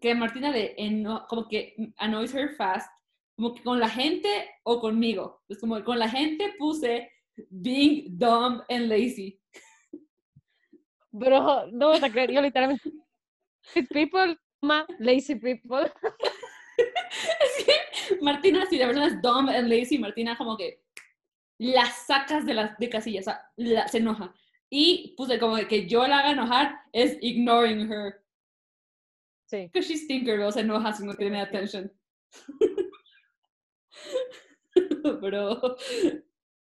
que 0.00 0.14
Martina 0.14 0.52
de, 0.52 0.74
eno- 0.78 1.26
como 1.28 1.48
que 1.48 1.74
annoys 1.96 2.32
her 2.34 2.50
fast, 2.54 2.88
como 3.36 3.52
que 3.52 3.62
con 3.64 3.80
la 3.80 3.88
gente 3.88 4.28
o 4.62 4.80
conmigo. 4.80 5.42
Es 5.48 5.58
como 5.58 5.82
con 5.82 5.98
la 5.98 6.08
gente 6.08 6.54
puse 6.56 7.10
being 7.50 8.16
dumb 8.16 8.62
and 8.68 8.88
lazy. 8.88 9.40
Bro, 11.10 11.66
no 11.72 11.88
vas 11.88 12.02
a 12.02 12.10
creer, 12.10 12.30
yo 12.32 12.40
literalmente, 12.42 12.90
fit 13.62 13.88
people, 13.92 14.36
lazy 14.98 15.36
people. 15.36 15.90
Es 16.78 17.64
que 17.64 18.18
Martina, 18.22 18.64
si 18.66 18.78
la 18.78 18.86
persona 18.86 19.08
es 19.08 19.20
dumb 19.20 19.48
and 19.48 19.68
lazy, 19.68 19.98
Martina 19.98 20.36
como 20.38 20.56
que 20.56 20.84
la 21.58 21.86
sacas 21.86 22.46
de 22.46 22.54
las 22.54 22.78
de 22.78 22.88
casillas, 22.88 23.26
o 23.26 23.30
sea, 23.30 23.50
la- 23.56 23.88
se 23.88 23.98
enoja. 23.98 24.32
Y 24.70 25.14
puse 25.16 25.40
como 25.40 25.56
que 25.66 25.88
yo 25.88 26.06
la 26.06 26.20
haga 26.20 26.30
enojar 26.32 26.80
es 26.92 27.18
ignoring 27.20 27.90
her. 27.90 28.22
Sí. 29.46 29.68
Because 29.72 29.88
she's 29.88 30.06
Tinkerbell, 30.06 30.52
se 30.52 30.60
enoja 30.60 30.92
si 30.92 31.04
no 31.04 31.14
tiene 31.14 31.40
attention. 31.40 31.92
Pero 35.20 35.76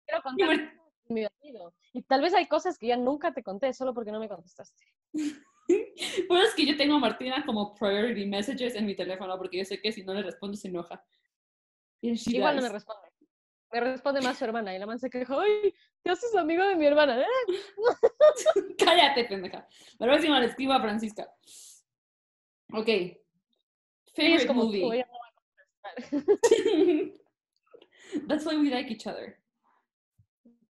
Quiero 0.06 0.22
contar 0.24 0.74
mi 1.08 1.22
vestido. 1.22 1.74
Y 1.94 2.02
tal 2.04 2.22
vez 2.22 2.34
hay 2.34 2.48
cosas 2.48 2.78
que 2.78 2.88
ya 2.88 2.98
nunca 2.98 3.34
te 3.34 3.44
conté 3.44 3.74
solo 3.74 3.94
porque 3.94 4.12
no 4.12 4.20
me 4.20 4.28
contestaste. 4.28 4.84
pero 6.28 6.42
es 6.42 6.54
que 6.56 6.66
yo 6.66 6.78
tengo 6.78 6.96
a 6.96 7.00
Martina 7.00 7.44
como 7.46 7.76
priority 7.76 8.26
messages 8.26 8.76
en 8.76 8.86
mi 8.86 8.96
teléfono 8.96 9.38
porque 9.38 9.58
yo 9.58 9.66
sé 9.66 9.82
que 9.82 9.92
si 9.92 10.04
no 10.04 10.14
le 10.14 10.24
respondo 10.24 10.58
se 10.58 10.68
enoja. 10.68 11.04
Igual 12.02 12.56
no 12.56 12.62
me 12.64 12.70
responde. 12.70 13.08
Me 13.72 13.80
responde 13.80 14.22
más 14.22 14.38
su 14.38 14.44
hermana 14.44 14.76
y 14.76 14.80
la 14.80 14.86
man 14.86 15.00
se 15.00 15.10
queja, 15.10 15.34
¡ay! 15.40 15.74
¿Te 16.02 16.12
haces 16.12 16.36
amigo 16.36 16.66
de 16.66 16.76
mi 16.76 16.86
hermana? 16.86 17.24
Cállate, 18.78 19.26
pendeja. 19.26 19.68
La 19.98 20.08
próxima 20.08 20.40
le 20.40 20.48
escribo 20.48 20.74
a 20.74 20.82
Francisca. 20.82 21.32
Ok. 22.74 22.88
Sí, 22.88 24.34
es 24.34 24.46
Favorite 24.46 24.48
como 24.48 24.62
tú, 24.64 24.78
movie. 24.78 24.96
ella 24.96 25.08
no 25.10 25.18
va 25.20 25.28
a 25.28 26.10
contestar. 26.10 27.22
That's 28.28 28.46
why 28.46 28.58
we 28.58 28.70
like 28.70 28.92
each 28.92 29.08
other. 29.08 29.38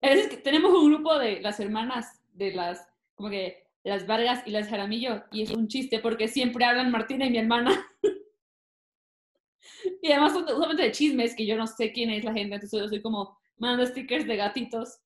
Es 0.03 0.29
que 0.29 0.37
tenemos 0.37 0.73
un 0.73 0.93
grupo 0.93 1.19
de 1.19 1.41
las 1.41 1.61
hermanas 1.61 2.21
de 2.33 2.53
las, 2.53 2.87
como 3.15 3.31
que 3.31 3.69
las 3.85 4.07
Vargas 4.07 4.43
y 4.47 4.51
las 4.51 4.69
Jaramillo, 4.69 5.25
y 5.31 5.43
es 5.43 5.51
un 5.51 5.69
chiste 5.69 5.99
porque 5.99 6.29
siempre 6.29 6.65
hablan 6.65 6.91
Martina 6.91 7.27
y 7.27 7.31
mi 7.31 7.39
hermana. 7.39 7.85
y 10.03 10.11
además 10.11 10.33
son 10.33 10.45
usualmente 10.45 10.85
de 10.85 10.93
chismes 10.93 11.35
que 11.35 11.47
yo 11.47 11.57
no 11.57 11.67
sé 11.67 11.93
quién 11.93 12.11
es 12.11 12.25
la 12.25 12.33
gente, 12.33 12.55
entonces 12.55 12.81
yo 12.81 12.89
soy 12.89 13.03
como 13.03 13.39
mandando 13.57 13.87
stickers 13.87 14.27
de 14.27 14.37
gatitos 14.37 15.01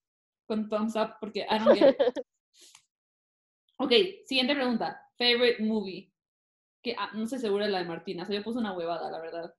con 0.46 0.68
thumbs 0.68 0.96
up 0.96 1.14
porque 1.20 1.46
I 1.50 1.58
don't 1.58 1.78
get 1.78 1.90
it. 1.90 1.98
Ok, 3.78 3.92
siguiente 4.24 4.54
pregunta. 4.54 5.02
Favorite 5.18 5.62
movie. 5.62 6.10
Que 6.82 6.94
ah, 6.98 7.10
no 7.12 7.24
estoy 7.24 7.40
segura 7.40 7.68
la 7.68 7.80
de 7.80 7.84
Martina, 7.84 8.22
o 8.22 8.26
sea, 8.26 8.34
yo 8.34 8.42
puse 8.42 8.58
una 8.58 8.72
huevada, 8.72 9.10
la 9.10 9.20
verdad. 9.20 9.54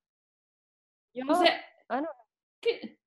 Yo, 1.14 1.24
Puse, 1.26 1.48
ah, 1.90 2.02
no. 2.02 2.08
¿qué? 2.60 3.00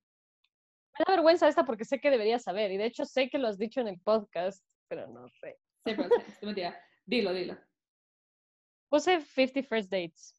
Me 0.98 1.04
da 1.04 1.14
vergüenza 1.14 1.48
esta 1.48 1.64
porque 1.64 1.84
sé 1.84 2.00
que 2.00 2.10
debería 2.10 2.38
saber. 2.38 2.70
Y 2.70 2.76
de 2.76 2.86
hecho 2.86 3.04
sé 3.04 3.28
que 3.28 3.38
lo 3.38 3.48
has 3.48 3.58
dicho 3.58 3.80
en 3.80 3.88
el 3.88 4.00
podcast, 4.00 4.64
pero 4.88 5.08
no 5.08 5.28
sé. 5.40 5.58
Siempre, 5.84 6.06
es 6.28 6.42
mentira. 6.42 6.80
Dilo, 7.06 7.32
dilo. 7.32 7.56
Puse 8.90 9.20
50 9.20 9.62
First 9.68 9.90
Dates. 9.90 10.34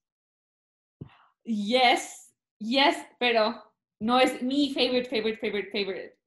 Yes, 1.43 2.33
yes, 2.59 2.97
pero 3.19 3.73
no 3.99 4.19
es 4.19 4.41
mi 4.43 4.73
favorite, 4.73 5.09
favorite, 5.09 5.37
favorite, 5.39 5.71
favorite. 5.71 6.17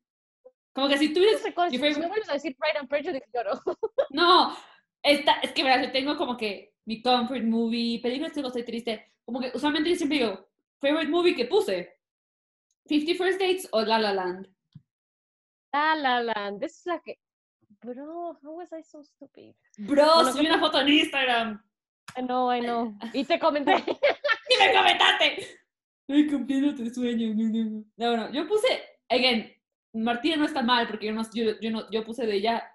Como 0.75 0.89
que 0.89 0.99
si 0.99 1.13
tú 1.13 1.21
No 1.21 1.27
eres, 1.29 1.43
si 1.43 1.49
me 1.49 1.53
favorite- 1.55 2.09
vuelves 2.09 2.29
a 2.29 2.33
decir 2.35 2.57
Pride 2.57 2.79
and 2.79 2.89
Prejudice, 2.89 3.27
lloro. 3.33 3.53
no, 4.11 4.57
esta, 5.03 5.35
es 5.41 5.53
que 5.53 5.63
verás, 5.63 5.87
yo 5.87 5.93
tengo 5.93 6.17
como 6.17 6.37
que 6.37 6.75
mi 6.87 7.01
comfort 7.01 7.45
movie, 7.45 8.01
películas 8.01 8.33
que 8.33 8.41
estoy 8.41 8.65
triste, 8.65 9.13
como 9.25 9.41
que 9.41 9.53
usualmente 9.55 9.91
yo 9.91 9.97
siempre 9.97 10.19
digo, 10.19 10.49
favorite 10.81 11.11
movie 11.11 11.37
que 11.37 11.45
puse, 11.47 11.97
50 12.87 13.15
First 13.25 13.41
Dates 13.41 13.69
o 13.71 13.83
La 13.83 13.99
La 13.99 14.13
Land. 14.13 14.49
La 15.73 15.95
La 15.95 16.23
Land. 16.23 16.63
Esa 16.65 16.77
es 16.77 16.87
la 16.87 17.01
que... 17.01 17.19
Bro, 17.85 18.39
how 18.43 18.57
was 18.57 18.73
I 18.73 18.81
so 18.83 19.03
stupid? 19.03 19.55
Bro, 19.77 20.05
Bueno, 20.05 20.33
subí 20.33 20.41
¿qué 20.41 20.47
una 20.49 20.59
foto 20.59 20.81
en 20.81 20.89
Instagram. 20.89 21.63
I 22.17 22.23
know, 22.23 22.51
I 22.51 22.61
know. 22.61 22.97
Y 23.13 23.25
te 23.25 23.39
comenté. 23.39 23.75
¡Y 24.51 24.57
me 24.59 24.73
comentaste! 24.75 25.47
Estoy 26.09 26.31
cumpliendo 26.31 26.75
tu 26.75 26.89
sueño. 26.89 27.35
No, 27.97 28.17
no, 28.17 28.31
yo 28.33 28.47
puse, 28.49 28.83
again, 29.11 29.53
Martina 29.93 30.37
no 30.37 30.47
está 30.47 30.63
mal 30.63 30.87
porque 30.87 31.07
yo 31.07 31.13
no, 31.13 31.23
yo, 31.35 31.61
yo 31.61 31.71
no, 31.71 31.91
yo 31.91 32.05
puse 32.05 32.27
de 32.27 32.37
ella. 32.37 32.71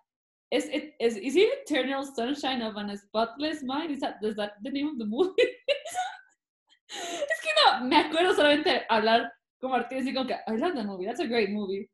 Es, 0.52 0.66
es, 0.72 0.94
es, 1.00 1.18
is 1.18 1.36
it 1.36 1.48
Eternal 1.64 2.06
Sunshine 2.06 2.62
of 2.62 2.76
an 2.78 2.96
Spotless 2.96 3.64
Mind? 3.64 3.92
Is 3.92 4.02
that, 4.02 4.18
is 4.22 4.36
that 4.36 4.54
the 4.64 4.72
name 4.72 4.90
of 4.90 4.98
the 5.00 5.06
movie? 5.06 5.34
es 6.88 7.42
que 7.42 7.50
no, 7.66 7.86
me 7.86 7.98
acuerdo 7.98 8.36
solamente 8.36 8.86
hablar 8.90 9.32
con 9.60 9.72
Martina 9.72 10.02
así 10.02 10.14
como 10.14 10.28
que, 10.28 10.36
I 10.48 10.58
love 10.58 10.76
that 10.76 10.86
movie, 10.86 11.06
that's 11.06 11.20
a 11.20 11.28
great 11.28 11.50
movie. 11.50 11.90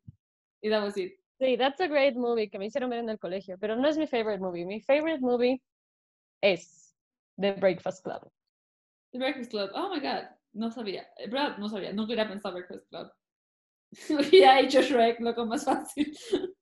Y 0.62 0.68
that 0.68 0.82
was 0.82 0.96
it. 0.96 1.12
Sí, 1.38 1.56
that's 1.58 1.80
a 1.80 1.88
great 1.88 2.16
movie 2.16 2.48
que 2.48 2.58
me 2.58 2.66
hicieron 2.66 2.90
ver 2.90 3.00
en 3.00 3.10
el 3.10 3.18
colegio, 3.18 3.58
pero 3.58 3.76
no 3.76 3.88
es 3.88 3.98
mi 3.98 4.06
favorite 4.06 4.40
movie. 4.40 4.64
Mi 4.64 4.80
favorite 4.80 5.20
movie 5.20 5.60
es 6.42 6.94
The 7.38 7.52
Breakfast 7.52 8.02
Club. 8.02 8.30
The 9.12 9.18
Breakfast 9.18 9.50
Club, 9.50 9.70
oh 9.74 9.90
my 9.90 10.00
god, 10.00 10.24
no 10.54 10.70
sabía, 10.70 11.06
bro, 11.30 11.56
no 11.58 11.68
sabía, 11.68 11.92
nunca 11.92 12.12
hubiera 12.12 12.28
pensado 12.28 12.54
Breakfast 12.54 12.88
Club. 12.88 13.12
Hubiera 14.10 14.60
hecho 14.60 14.82
Shrek, 14.82 15.20
loco, 15.20 15.46
más 15.46 15.64
fácil. 15.64 16.16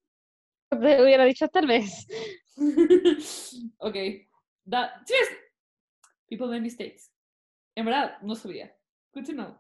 Te 0.70 1.02
hubiera 1.02 1.24
dicho 1.24 1.48
tal 1.48 1.66
vez. 1.66 2.06
okay. 3.78 4.28
That, 4.68 4.90
es- 5.08 5.38
People 6.28 6.48
make 6.48 6.62
mistakes. 6.62 7.10
En 7.76 7.84
verdad, 7.84 8.18
no 8.22 8.34
sabía. 8.34 8.74
Good 9.12 9.26
to 9.26 9.32
know. 9.32 9.58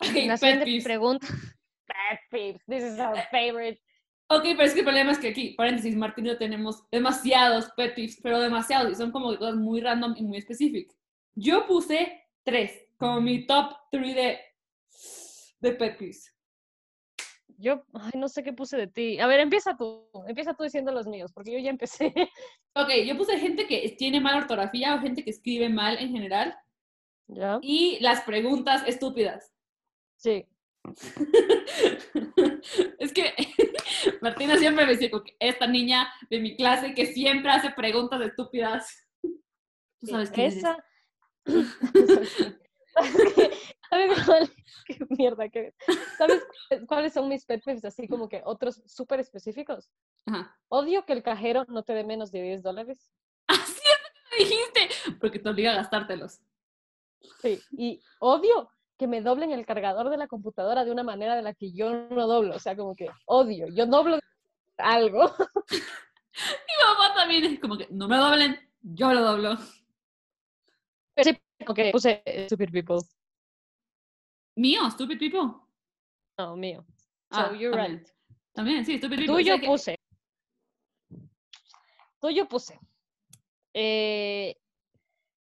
Okay, 0.00 0.28
pet 0.40 0.84
pregunta. 0.84 1.26
Pet 1.86 2.20
peeves. 2.30 2.62
This 2.66 2.84
is 2.84 2.98
our 2.98 3.16
favorite. 3.30 3.80
Ok, 4.28 4.42
pero 4.42 4.62
es 4.62 4.72
que 4.72 4.80
el 4.80 4.84
problema 4.86 5.12
es 5.12 5.18
que 5.18 5.28
aquí, 5.28 5.50
paréntesis, 5.50 5.94
Martín 5.96 6.24
y 6.24 6.28
yo 6.28 6.38
tenemos 6.38 6.82
demasiados 6.90 7.70
pet 7.76 7.94
peeves, 7.94 8.18
pero 8.22 8.40
demasiados, 8.40 8.90
y 8.90 8.94
son 8.94 9.12
como 9.12 9.36
cosas 9.36 9.56
muy 9.56 9.80
random 9.80 10.14
y 10.16 10.22
muy 10.22 10.38
específicas. 10.38 10.96
Yo 11.34 11.66
puse 11.66 12.24
tres, 12.42 12.86
como 12.96 13.20
mi 13.20 13.46
top 13.46 13.76
three 13.90 14.14
de, 14.14 14.38
de 15.60 15.72
pet 15.72 15.98
peeves. 15.98 16.34
Yo, 17.58 17.84
ay, 17.92 18.12
no 18.14 18.28
sé 18.28 18.42
qué 18.42 18.52
puse 18.52 18.76
de 18.76 18.86
ti. 18.86 19.20
A 19.20 19.26
ver, 19.26 19.40
empieza 19.40 19.76
tú. 19.76 20.08
Empieza 20.26 20.54
tú 20.54 20.64
diciendo 20.64 20.90
los 20.90 21.06
míos, 21.06 21.30
porque 21.32 21.52
yo 21.52 21.58
ya 21.58 21.70
empecé. 21.70 22.12
Ok, 22.76 22.88
yo 23.06 23.16
puse 23.16 23.38
gente 23.38 23.68
que 23.68 23.94
tiene 23.96 24.20
mala 24.20 24.38
ortografía 24.38 24.96
o 24.96 24.98
gente 24.98 25.22
que 25.22 25.30
escribe 25.30 25.68
mal 25.68 25.96
en 25.96 26.10
general. 26.10 26.56
¿Ya? 27.28 27.60
Y 27.62 27.98
las 28.00 28.22
preguntas 28.22 28.82
estúpidas. 28.88 29.52
Sí. 30.16 30.44
es 32.98 33.12
que 33.12 33.32
Martina 34.20 34.58
siempre 34.58 34.84
me 34.86 34.96
dice 34.96 35.10
esta 35.38 35.66
niña 35.66 36.12
de 36.30 36.40
mi 36.40 36.56
clase 36.56 36.94
que 36.94 37.06
siempre 37.06 37.50
hace 37.50 37.70
preguntas 37.70 38.20
estúpidas. 38.20 39.06
Tú 40.00 40.06
sabes 40.06 40.30
qué 40.30 40.46
es. 40.46 40.56
Esa. 40.56 40.84
Qué 44.86 44.98
mierda. 45.10 45.44
¿Sabes 46.18 46.44
cuáles 46.86 47.12
son 47.12 47.28
mis 47.28 47.44
pet 47.44 47.62
peeves? 47.64 47.84
Así 47.84 48.08
como 48.08 48.28
que 48.28 48.42
otros 48.44 48.82
súper 48.86 49.20
específicos. 49.20 49.88
Ajá. 50.26 50.58
Odio 50.68 51.04
que 51.04 51.12
el 51.12 51.22
cajero 51.22 51.64
no 51.68 51.84
te 51.84 51.94
dé 51.94 52.02
menos 52.04 52.32
de 52.32 52.42
10 52.42 52.62
dólares. 52.62 53.12
Así 53.46 53.62
es 53.62 53.98
lo 54.02 54.08
que 54.14 54.20
me 54.30 54.38
dijiste, 54.44 54.88
porque 55.20 55.38
te 55.38 55.48
obliga 55.48 55.70
a 55.72 55.76
gastártelos. 55.76 56.40
Sí. 57.40 57.60
Y 57.72 58.02
odio 58.18 58.68
que 58.98 59.06
me 59.08 59.20
doblen 59.20 59.50
el 59.52 59.66
cargador 59.66 60.08
de 60.10 60.16
la 60.16 60.28
computadora 60.28 60.84
de 60.84 60.92
una 60.92 61.02
manera 61.02 61.34
de 61.36 61.42
la 61.42 61.54
que 61.54 61.72
yo 61.72 61.92
no 62.08 62.26
doblo. 62.26 62.56
O 62.56 62.58
sea, 62.58 62.76
como 62.76 62.94
que 62.94 63.08
odio. 63.26 63.66
Yo 63.74 63.86
doblo 63.86 64.18
algo. 64.78 65.32
Mi 66.34 66.84
mamá 66.84 67.14
también 67.14 67.44
es 67.44 67.60
como 67.60 67.76
que 67.76 67.86
no 67.90 68.08
me 68.08 68.16
doblen, 68.16 68.58
yo 68.82 69.12
lo 69.12 69.20
doblo. 69.20 69.56
Pero 71.14 71.30
sí, 71.30 71.38
ok, 71.68 71.78
puse 71.92 72.22
eh, 72.24 72.46
Stupid 72.46 72.70
People. 72.72 72.98
Mío, 74.56 74.88
stupid 74.90 75.18
people. 75.18 75.52
No, 76.38 76.56
mío. 76.56 76.84
So 77.32 77.40
Ah, 77.40 77.52
you're 77.52 77.76
también. 77.76 77.98
right. 78.00 78.08
También, 78.52 78.84
sí, 78.84 78.98
stupid 78.98 79.16
people. 79.18 79.34
Tuyo 79.34 79.54
O 79.54 79.56
sea 79.56 79.60
que- 79.60 79.66
puse. 79.66 79.96
Tuyo 82.20 82.48
puse. 82.48 82.78
Eh, 83.74 84.56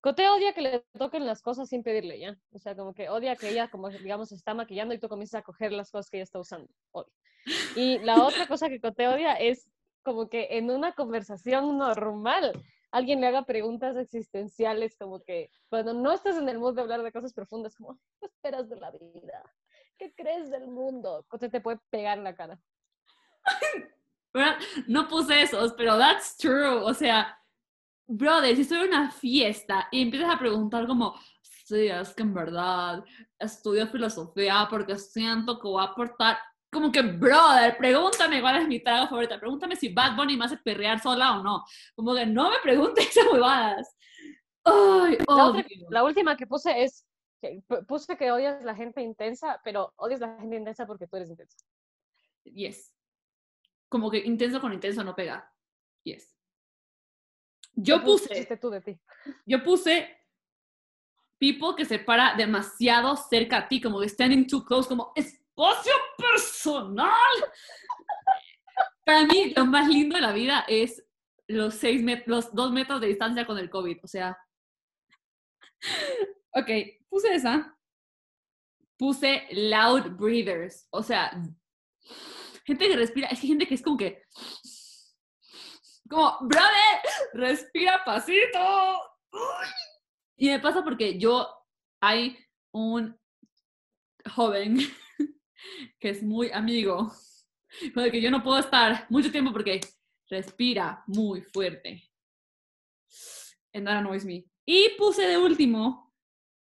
Cote 0.00 0.26
odia 0.28 0.54
que 0.54 0.62
le 0.62 0.80
toquen 0.98 1.26
las 1.26 1.42
cosas 1.42 1.68
sin 1.68 1.82
pedirle, 1.82 2.18
¿ya? 2.18 2.38
O 2.52 2.58
sea, 2.58 2.74
como 2.74 2.94
que 2.94 3.10
odia 3.10 3.36
que 3.36 3.50
ella, 3.50 3.68
como 3.68 3.90
digamos, 3.90 4.32
está 4.32 4.54
maquillando 4.54 4.94
y 4.94 4.98
tú 4.98 5.08
comienzas 5.08 5.40
a 5.40 5.44
coger 5.44 5.72
las 5.72 5.90
cosas 5.90 6.10
que 6.10 6.16
ella 6.16 6.24
está 6.24 6.38
usando. 6.38 6.68
Odia. 6.92 7.12
Y 7.76 7.98
la 7.98 8.22
otra 8.24 8.46
cosa 8.46 8.68
que 8.68 8.80
Cote 8.80 9.08
odia 9.08 9.34
es 9.34 9.68
como 10.02 10.30
que 10.30 10.48
en 10.52 10.70
una 10.70 10.94
conversación 10.94 11.76
normal 11.76 12.52
alguien 12.90 13.20
le 13.20 13.26
haga 13.26 13.44
preguntas 13.44 13.96
existenciales, 13.96 14.96
como 14.96 15.22
que 15.22 15.50
cuando 15.68 15.92
no 15.92 16.12
estás 16.12 16.36
en 16.36 16.48
el 16.48 16.58
mood 16.58 16.74
de 16.74 16.82
hablar 16.82 17.02
de 17.02 17.12
cosas 17.12 17.32
profundas, 17.34 17.76
como, 17.76 17.98
¿qué 18.18 18.26
esperas 18.26 18.68
de 18.68 18.76
la 18.76 18.90
vida? 18.90 19.42
¿Qué 19.98 20.14
crees 20.14 20.50
del 20.50 20.66
mundo? 20.66 21.24
Cote 21.28 21.50
te 21.50 21.60
puede 21.60 21.78
pegar 21.90 22.18
en 22.18 22.24
la 22.24 22.34
cara. 22.34 22.58
No 24.86 25.08
puse 25.08 25.42
esos, 25.42 25.72
pero 25.72 25.98
that's 25.98 26.36
true. 26.36 26.84
O 26.84 26.94
sea, 26.94 27.36
brother, 28.10 28.54
si 28.56 28.62
estoy 28.62 28.78
en 28.80 28.88
una 28.88 29.10
fiesta 29.10 29.88
y 29.90 30.02
empiezas 30.02 30.34
a 30.34 30.38
preguntar 30.38 30.86
como, 30.86 31.14
sí, 31.42 31.86
es 31.86 32.12
que 32.14 32.22
en 32.22 32.34
verdad 32.34 33.04
estudio 33.38 33.86
filosofía 33.88 34.66
porque 34.68 34.98
siento 34.98 35.58
que 35.60 35.68
voy 35.68 35.82
a 35.82 35.86
aportar. 35.88 36.38
Como 36.72 36.92
que, 36.92 37.02
brother, 37.02 37.76
pregúntame 37.76 38.40
cuál 38.40 38.56
es 38.62 38.68
mi 38.68 38.80
trago 38.80 39.08
favorita. 39.08 39.40
Pregúntame 39.40 39.74
si 39.74 39.92
Bad 39.92 40.14
Bunny 40.16 40.36
me 40.36 40.44
hace 40.44 40.56
perrear 40.58 41.00
sola 41.00 41.38
o 41.38 41.42
no. 41.42 41.64
Como 41.96 42.14
que 42.14 42.26
no 42.26 42.48
me 42.50 42.56
preguntes 42.62 43.08
esas 43.08 43.26
huevadas. 43.32 43.96
Ay, 44.64 45.18
La, 45.28 45.44
otra- 45.46 45.64
la 45.88 46.04
última 46.04 46.36
que 46.36 46.46
puse 46.46 46.82
es, 46.84 47.04
que 47.40 47.60
pu- 47.66 47.84
puse 47.86 48.16
que 48.16 48.30
odias 48.30 48.62
la 48.64 48.74
gente 48.76 49.00
intensa, 49.02 49.60
pero 49.64 49.92
odias 49.96 50.20
la 50.20 50.36
gente 50.38 50.56
intensa 50.56 50.86
porque 50.86 51.08
tú 51.08 51.16
eres 51.16 51.30
intensa. 51.30 51.56
Yes. 52.44 52.94
Como 53.88 54.08
que 54.10 54.18
intenso 54.18 54.60
con 54.60 54.72
intenso 54.72 55.02
no 55.02 55.14
pega. 55.16 55.50
Yes. 56.04 56.36
Yo 57.74 58.00
¿Qué 58.00 58.04
puse. 58.04 58.56
tú 58.60 58.70
de 58.70 58.80
ti? 58.80 59.00
Yo 59.46 59.62
puse 59.62 60.18
people 61.38 61.74
que 61.76 61.84
se 61.84 61.98
para 61.98 62.34
demasiado 62.34 63.16
cerca 63.16 63.58
a 63.58 63.68
ti, 63.68 63.80
como 63.80 64.02
standing 64.06 64.46
too 64.46 64.64
close, 64.64 64.88
como 64.88 65.12
espacio 65.16 65.92
personal. 66.16 67.10
Para 69.04 69.24
mí, 69.24 69.52
lo 69.56 69.66
más 69.66 69.88
lindo 69.88 70.16
de 70.16 70.22
la 70.22 70.32
vida 70.32 70.64
es 70.68 71.02
los, 71.48 71.74
seis 71.74 72.02
los 72.26 72.54
dos 72.54 72.72
metros 72.72 73.00
de 73.00 73.08
distancia 73.08 73.46
con 73.46 73.58
el 73.58 73.70
COVID. 73.70 73.98
O 74.02 74.06
sea. 74.06 74.38
Ok, 76.52 76.68
puse 77.08 77.34
esa. 77.34 77.76
Puse 78.98 79.46
loud 79.52 80.10
breathers. 80.16 80.86
O 80.90 81.02
sea, 81.02 81.30
gente 82.64 82.88
que 82.88 82.96
respira. 82.96 83.28
Es 83.28 83.40
que 83.40 83.46
gente 83.46 83.66
que 83.66 83.74
es 83.74 83.82
como 83.82 83.96
que. 83.96 84.22
Como, 86.10 86.38
brother, 86.40 87.00
respira 87.34 88.02
pasito. 88.04 89.00
Y 90.36 90.48
me 90.48 90.58
pasa 90.58 90.82
porque 90.82 91.16
yo, 91.16 91.48
hay 92.02 92.36
un 92.72 93.16
joven 94.34 94.76
que 96.00 96.08
es 96.08 96.20
muy 96.22 96.50
amigo, 96.50 97.12
con 97.94 98.02
el 98.02 98.10
que 98.10 98.20
yo 98.20 98.30
no 98.32 98.42
puedo 98.42 98.58
estar 98.58 99.06
mucho 99.08 99.30
tiempo 99.30 99.52
porque 99.52 99.80
respira 100.28 101.04
muy 101.06 101.42
fuerte. 101.42 102.02
And 103.72 103.86
that 103.86 103.98
annoys 103.98 104.24
me. 104.24 104.44
Y 104.66 104.96
puse 104.98 105.28
de 105.28 105.38
último, 105.38 106.12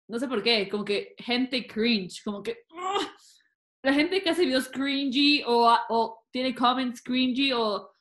no 0.09 0.19
sé 0.21 0.29
por 0.29 0.41
qué, 0.45 0.69
como 0.69 0.85
que 0.85 1.17
gente 1.19 1.67
cringe, 1.67 2.23
como 2.23 2.45
que 2.45 2.65
la 3.83 3.93
gente 3.93 4.23
que 4.23 4.31
hace 4.31 4.45
videos 4.45 4.69
cringy 4.69 5.43
o, 5.45 5.77
o 5.89 6.25
tiene 6.31 6.55
comments 6.55 7.03
cringy 7.03 7.53
o 7.53 7.93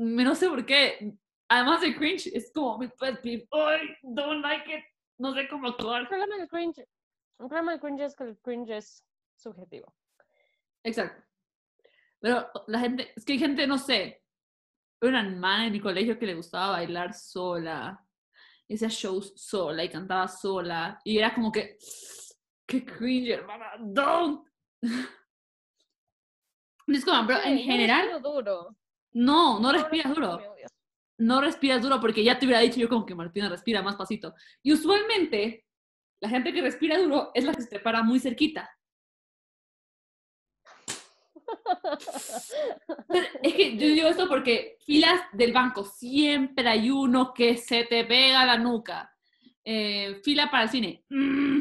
no 0.00 0.34
sé 0.34 0.48
por 0.48 0.64
qué. 0.64 1.12
Además 1.48 1.80
de 1.80 1.94
cringe, 1.96 2.28
es 2.28 2.50
como 2.54 2.78
mi 2.78 2.88
pet 2.88 3.20
peeve. 3.20 3.46
Ay, 3.52 3.88
don't 4.02 4.40
like 4.42 4.72
it. 4.72 4.84
No 5.18 5.34
sé 5.34 5.46
cómo 5.48 5.66
El 5.66 5.72
actuar. 5.74 6.08
problema 6.08 6.36
del 6.36 6.48
cringe, 6.48 6.78
el 6.78 7.46
problema 7.48 7.72
del 7.72 7.80
cringe 7.80 8.00
es 8.04 8.16
que 8.16 8.24
el 8.24 8.38
cringe 8.38 8.70
es 8.70 9.04
subjetivo. 9.36 9.94
Exacto. 10.82 11.22
Pero 12.20 12.50
la 12.68 12.78
gente, 12.80 13.12
es 13.14 13.24
que 13.24 13.34
hay 13.34 13.38
gente, 13.38 13.66
no 13.66 13.76
sé. 13.78 14.22
Una 15.02 15.20
hermana 15.20 15.66
en 15.66 15.72
mi 15.72 15.80
colegio 15.80 16.18
que 16.18 16.26
le 16.26 16.34
gustaba 16.34 16.72
bailar 16.72 17.12
sola. 17.14 18.02
Y 18.68 18.76
hacía 18.76 18.88
shows 18.88 19.32
sola 19.36 19.82
y 19.84 19.88
cantaba 19.90 20.28
sola. 20.28 21.00
Y 21.04 21.18
era 21.18 21.34
como 21.34 21.50
que, 21.50 21.76
qué 22.66 22.84
cringe, 22.84 23.30
hermana, 23.32 23.72
don't. 23.78 24.46
Es 26.86 27.04
como, 27.04 27.26
Sí, 27.26 27.34
en 27.44 27.58
general, 27.58 28.22
duro. 28.22 28.76
No, 29.12 29.60
no 29.60 29.72
respiras 29.72 30.14
duro. 30.14 30.40
no 31.18 31.40
respiras 31.40 31.82
duro 31.82 32.00
porque 32.00 32.24
ya 32.24 32.38
te 32.38 32.46
hubiera 32.46 32.60
dicho 32.60 32.78
yo 32.80 32.88
como 32.88 33.04
que 33.06 33.14
Martina 33.14 33.48
respira 33.48 33.82
más 33.82 33.96
pasito. 33.96 34.34
Y 34.62 34.72
usualmente 34.72 35.66
la 36.20 36.28
gente 36.28 36.52
que 36.52 36.62
respira 36.62 36.98
duro 36.98 37.30
es 37.34 37.44
la 37.44 37.52
que 37.54 37.62
se 37.62 37.68
te 37.68 37.80
para 37.80 38.02
muy 38.02 38.20
cerquita. 38.20 38.70
Pero 43.08 43.26
Es 43.42 43.54
que 43.54 43.72
yo 43.76 43.86
digo 43.86 44.08
esto 44.08 44.28
porque 44.28 44.76
filas 44.84 45.20
del 45.32 45.52
banco 45.52 45.84
siempre 45.84 46.68
hay 46.68 46.90
uno 46.90 47.32
que 47.34 47.56
se 47.56 47.84
te 47.84 48.04
pega 48.04 48.44
la 48.46 48.58
nuca. 48.58 49.14
Eh, 49.64 50.20
fila 50.22 50.50
para 50.50 50.64
el 50.64 50.68
cine. 50.70 51.04
mm, 51.08 51.58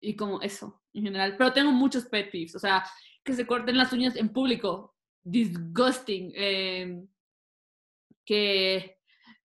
Y 0.00 0.16
como 0.16 0.40
eso, 0.40 0.82
en 0.92 1.04
general. 1.04 1.36
Pero 1.36 1.52
tengo 1.52 1.72
muchos 1.72 2.06
pet 2.06 2.30
peeves. 2.30 2.54
O 2.54 2.58
sea, 2.58 2.84
que 3.22 3.32
se 3.34 3.46
corten 3.46 3.76
las 3.76 3.92
uñas 3.92 4.16
en 4.16 4.32
público. 4.32 4.96
Disgusting. 5.22 6.32
Eh, 6.34 7.04
que 8.24 8.98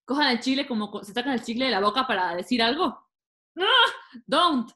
cojan 0.06 0.32
el 0.32 0.40
chile 0.40 0.68
como 0.68 0.92
co- 0.92 1.04
se 1.04 1.14
sacan 1.14 1.34
el 1.34 1.44
chicle 1.44 1.66
de 1.66 1.72
la 1.72 1.80
boca 1.80 2.06
para 2.08 2.36
decir 2.36 2.62
algo. 2.62 3.08
¡No! 3.56 3.66
Don't. 4.26 4.70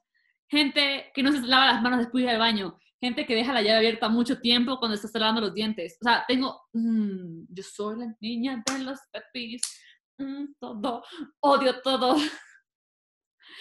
Gente 0.50 1.12
que 1.14 1.22
no 1.22 1.32
se 1.32 1.42
lava 1.42 1.68
las 1.74 1.82
manos 1.82 2.00
después 2.00 2.24
de 2.24 2.30
ir 2.30 2.34
al 2.34 2.40
baño. 2.40 2.78
Gente 3.02 3.26
que 3.26 3.36
deja 3.36 3.54
la 3.54 3.62
llave 3.62 3.78
abierta 3.78 4.10
mucho 4.10 4.40
tiempo 4.42 4.78
cuando 4.80 4.96
estás 4.96 5.14
lavando 5.14 5.42
los 5.42 5.54
dientes. 5.54 5.98
O 6.02 6.04
sea, 6.06 6.26
tengo. 6.28 6.64
mm, 6.74 7.44
yo 7.50 7.64
soy 7.64 8.00
la 8.00 8.16
niña 8.20 8.62
de 8.66 8.80
los 8.84 9.00
peeves. 9.32 9.62
Mm, 10.18 10.54
todo. 10.60 11.04
Odio 11.42 11.80
todo. 11.82 12.16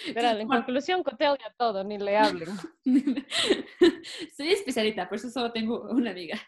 Literal, 0.06 0.40
en 0.40 0.46
Bueno. 0.46 0.64
conclusión, 0.64 1.02
Cote 1.02 1.28
odia 1.28 1.54
todo, 1.58 1.82
ni 1.84 1.98
le 1.98 2.16
hablen. 2.16 2.48
Soy 4.36 4.48
especialita, 4.50 5.08
por 5.08 5.16
eso 5.16 5.28
solo 5.30 5.50
tengo 5.52 5.82
una 5.90 6.10
amiga. 6.10 6.38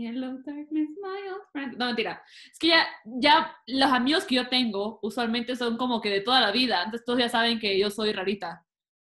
Hello, 0.00 0.38
darkness, 0.46 0.90
my 1.02 1.28
old 1.28 1.42
friend. 1.50 1.76
No, 1.76 1.86
mentira. 1.86 2.22
Es 2.52 2.56
que 2.56 2.68
ya, 2.68 2.86
ya 3.04 3.52
los 3.66 3.90
amigos 3.90 4.24
que 4.24 4.36
yo 4.36 4.48
tengo 4.48 5.00
usualmente 5.02 5.56
son 5.56 5.76
como 5.76 6.00
que 6.00 6.08
de 6.08 6.20
toda 6.20 6.40
la 6.40 6.52
vida. 6.52 6.84
Entonces 6.84 7.04
todos 7.04 7.18
ya 7.18 7.28
saben 7.28 7.58
que 7.58 7.76
yo 7.76 7.90
soy 7.90 8.12
rarita. 8.12 8.64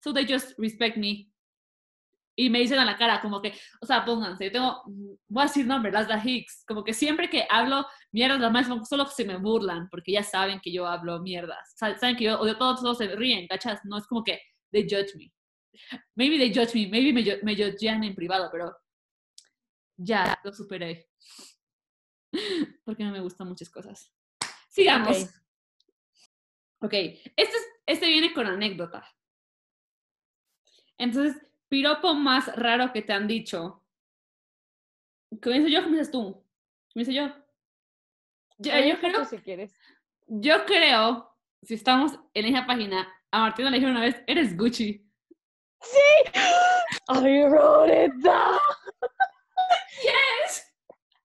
So 0.04 0.14
they 0.14 0.24
just 0.24 0.56
respect 0.56 0.96
me. 0.96 1.32
Y 2.36 2.48
me 2.48 2.60
dicen 2.60 2.78
a 2.78 2.84
la 2.84 2.96
cara 2.96 3.20
como 3.20 3.42
que, 3.42 3.52
o 3.80 3.86
sea, 3.86 4.04
pónganse, 4.04 4.44
yo 4.44 4.52
tengo, 4.52 4.84
voy 5.26 5.42
a 5.42 5.46
decir 5.46 5.66
nombres, 5.66 5.92
las 5.92 6.06
da 6.06 6.22
Hicks. 6.24 6.64
Como 6.64 6.84
que 6.84 6.94
siempre 6.94 7.28
que 7.28 7.44
hablo 7.50 7.84
mierdas, 8.12 8.38
las 8.38 8.52
más 8.52 8.88
solo 8.88 9.04
se 9.06 9.24
me 9.24 9.36
burlan 9.36 9.88
porque 9.90 10.12
ya 10.12 10.22
saben 10.22 10.60
que 10.60 10.70
yo 10.72 10.86
hablo 10.86 11.20
mierdas. 11.20 11.72
O 11.74 11.78
sea, 11.78 11.98
saben 11.98 12.14
que 12.14 12.24
yo 12.26 12.38
odio 12.38 12.56
todo, 12.56 12.76
todos 12.76 12.98
se 12.98 13.08
ríen, 13.16 13.48
¿cachas? 13.48 13.80
No 13.82 13.98
es 13.98 14.06
como 14.06 14.22
que 14.22 14.40
they 14.70 14.84
judge 14.84 15.16
me. 15.16 15.32
maybe 16.14 16.38
they 16.38 16.54
judge 16.54 16.72
me, 16.76 16.86
maybe 16.86 17.12
me, 17.12 17.24
me 17.42 17.56
judgean 17.56 18.04
en 18.04 18.14
privado, 18.14 18.48
pero 18.52 18.72
ya 19.98 20.38
lo 20.42 20.52
superé. 20.52 21.10
Porque 22.84 23.04
no 23.04 23.10
me 23.12 23.20
gustan 23.20 23.48
muchas 23.48 23.68
cosas. 23.68 24.10
Sigamos. 24.70 25.16
Ok. 25.24 25.28
Ok, 26.80 26.92
este, 26.92 27.42
es- 27.42 27.68
este 27.86 28.06
viene 28.06 28.32
con 28.32 28.46
anécdota. 28.46 29.04
Entonces, 30.96 31.36
piropo 31.68 32.14
más 32.14 32.54
raro 32.56 32.92
que 32.92 33.02
te 33.02 33.12
han 33.12 33.26
dicho. 33.26 33.84
¿Comienzo 35.42 35.68
yo 35.68 35.82
comienzas 35.82 36.10
tú? 36.12 36.44
¿Comienzo 36.92 37.12
yo? 37.12 37.28
Yo, 38.58 38.72
yo 38.72 39.00
Comienza 39.00 39.00
tú 39.00 39.08
creo, 39.10 39.24
si 39.26 39.38
quieres. 39.38 39.74
yo 40.26 40.64
creo, 40.66 41.36
si 41.62 41.74
estamos 41.74 42.18
en 42.34 42.46
esa 42.46 42.66
página, 42.66 43.06
a 43.30 43.40
Martina 43.40 43.70
le 43.70 43.76
dijeron 43.76 43.96
una 43.96 44.04
vez, 44.06 44.22
eres 44.26 44.56
Gucci. 44.56 45.04
I 47.08 47.44
wrote 47.48 47.90
it 48.06 48.12
down. 48.22 48.57
Yes. 50.02 50.74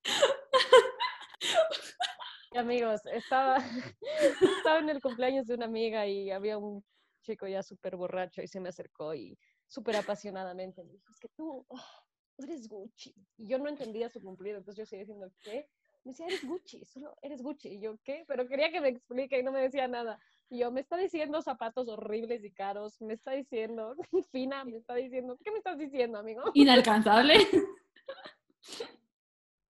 Amigos, 2.56 3.02
estaba, 3.06 3.58
estaba 4.42 4.80
en 4.80 4.90
el 4.90 5.02
cumpleaños 5.02 5.48
de 5.48 5.56
una 5.56 5.66
amiga 5.66 6.08
y 6.08 6.32
había 6.32 6.58
un 6.58 6.84
chico 7.24 7.48
ya 7.48 7.64
súper 7.64 7.96
borracho 7.96 8.42
y 8.42 8.48
se 8.48 8.60
me 8.60 8.70
acercó 8.70 9.16
y 9.16 9.38
súper 9.68 9.96
apasionadamente 9.96 10.84
me 10.84 10.94
dijo, 10.94 11.12
es 11.12 11.20
que 11.20 11.30
tú, 11.30 11.66
ah, 11.72 12.04
eres 12.38 12.68
Gucci. 12.68 13.14
Y 13.38 13.48
yo 13.48 13.58
no 13.58 13.70
entendía 13.70 14.10
su 14.10 14.22
cumplido, 14.22 14.58
entonces 14.58 14.84
yo 14.84 14.86
seguía 14.86 15.06
diciendo, 15.06 15.32
¿qué? 15.44 15.68
Me 16.04 16.12
decía, 16.12 16.28
eres 16.28 16.46
Gucci, 16.46 16.84
solo 16.86 17.16
eres 17.22 17.42
Gucci. 17.42 17.70
Y 17.70 17.80
yo, 17.80 17.98
¿qué? 18.04 18.26
Pero 18.28 18.48
quería 18.48 18.72
que 18.72 18.82
me 18.82 18.90
explique 18.90 19.40
y 19.40 19.44
no 19.44 19.52
me 19.52 19.62
decía 19.62 19.88
nada. 19.88 20.20
Y 20.50 20.60
yo, 20.60 20.72
me 20.72 20.82
está 20.82 20.98
diciendo 20.98 21.42
zapatos 21.42 21.88
horribles 21.88 22.44
y 22.44 22.52
caros, 22.52 23.02
me 23.02 23.14
está 23.14 23.32
diciendo 23.32 23.96
fina, 24.32 24.66
me 24.66 24.78
está 24.78 24.96
diciendo, 24.96 25.38
¿qué 25.44 25.52
me 25.52 25.58
estás 25.58 25.78
diciendo, 25.78 26.20
amigo? 26.20 26.44
Inalcanzable. 26.54 27.36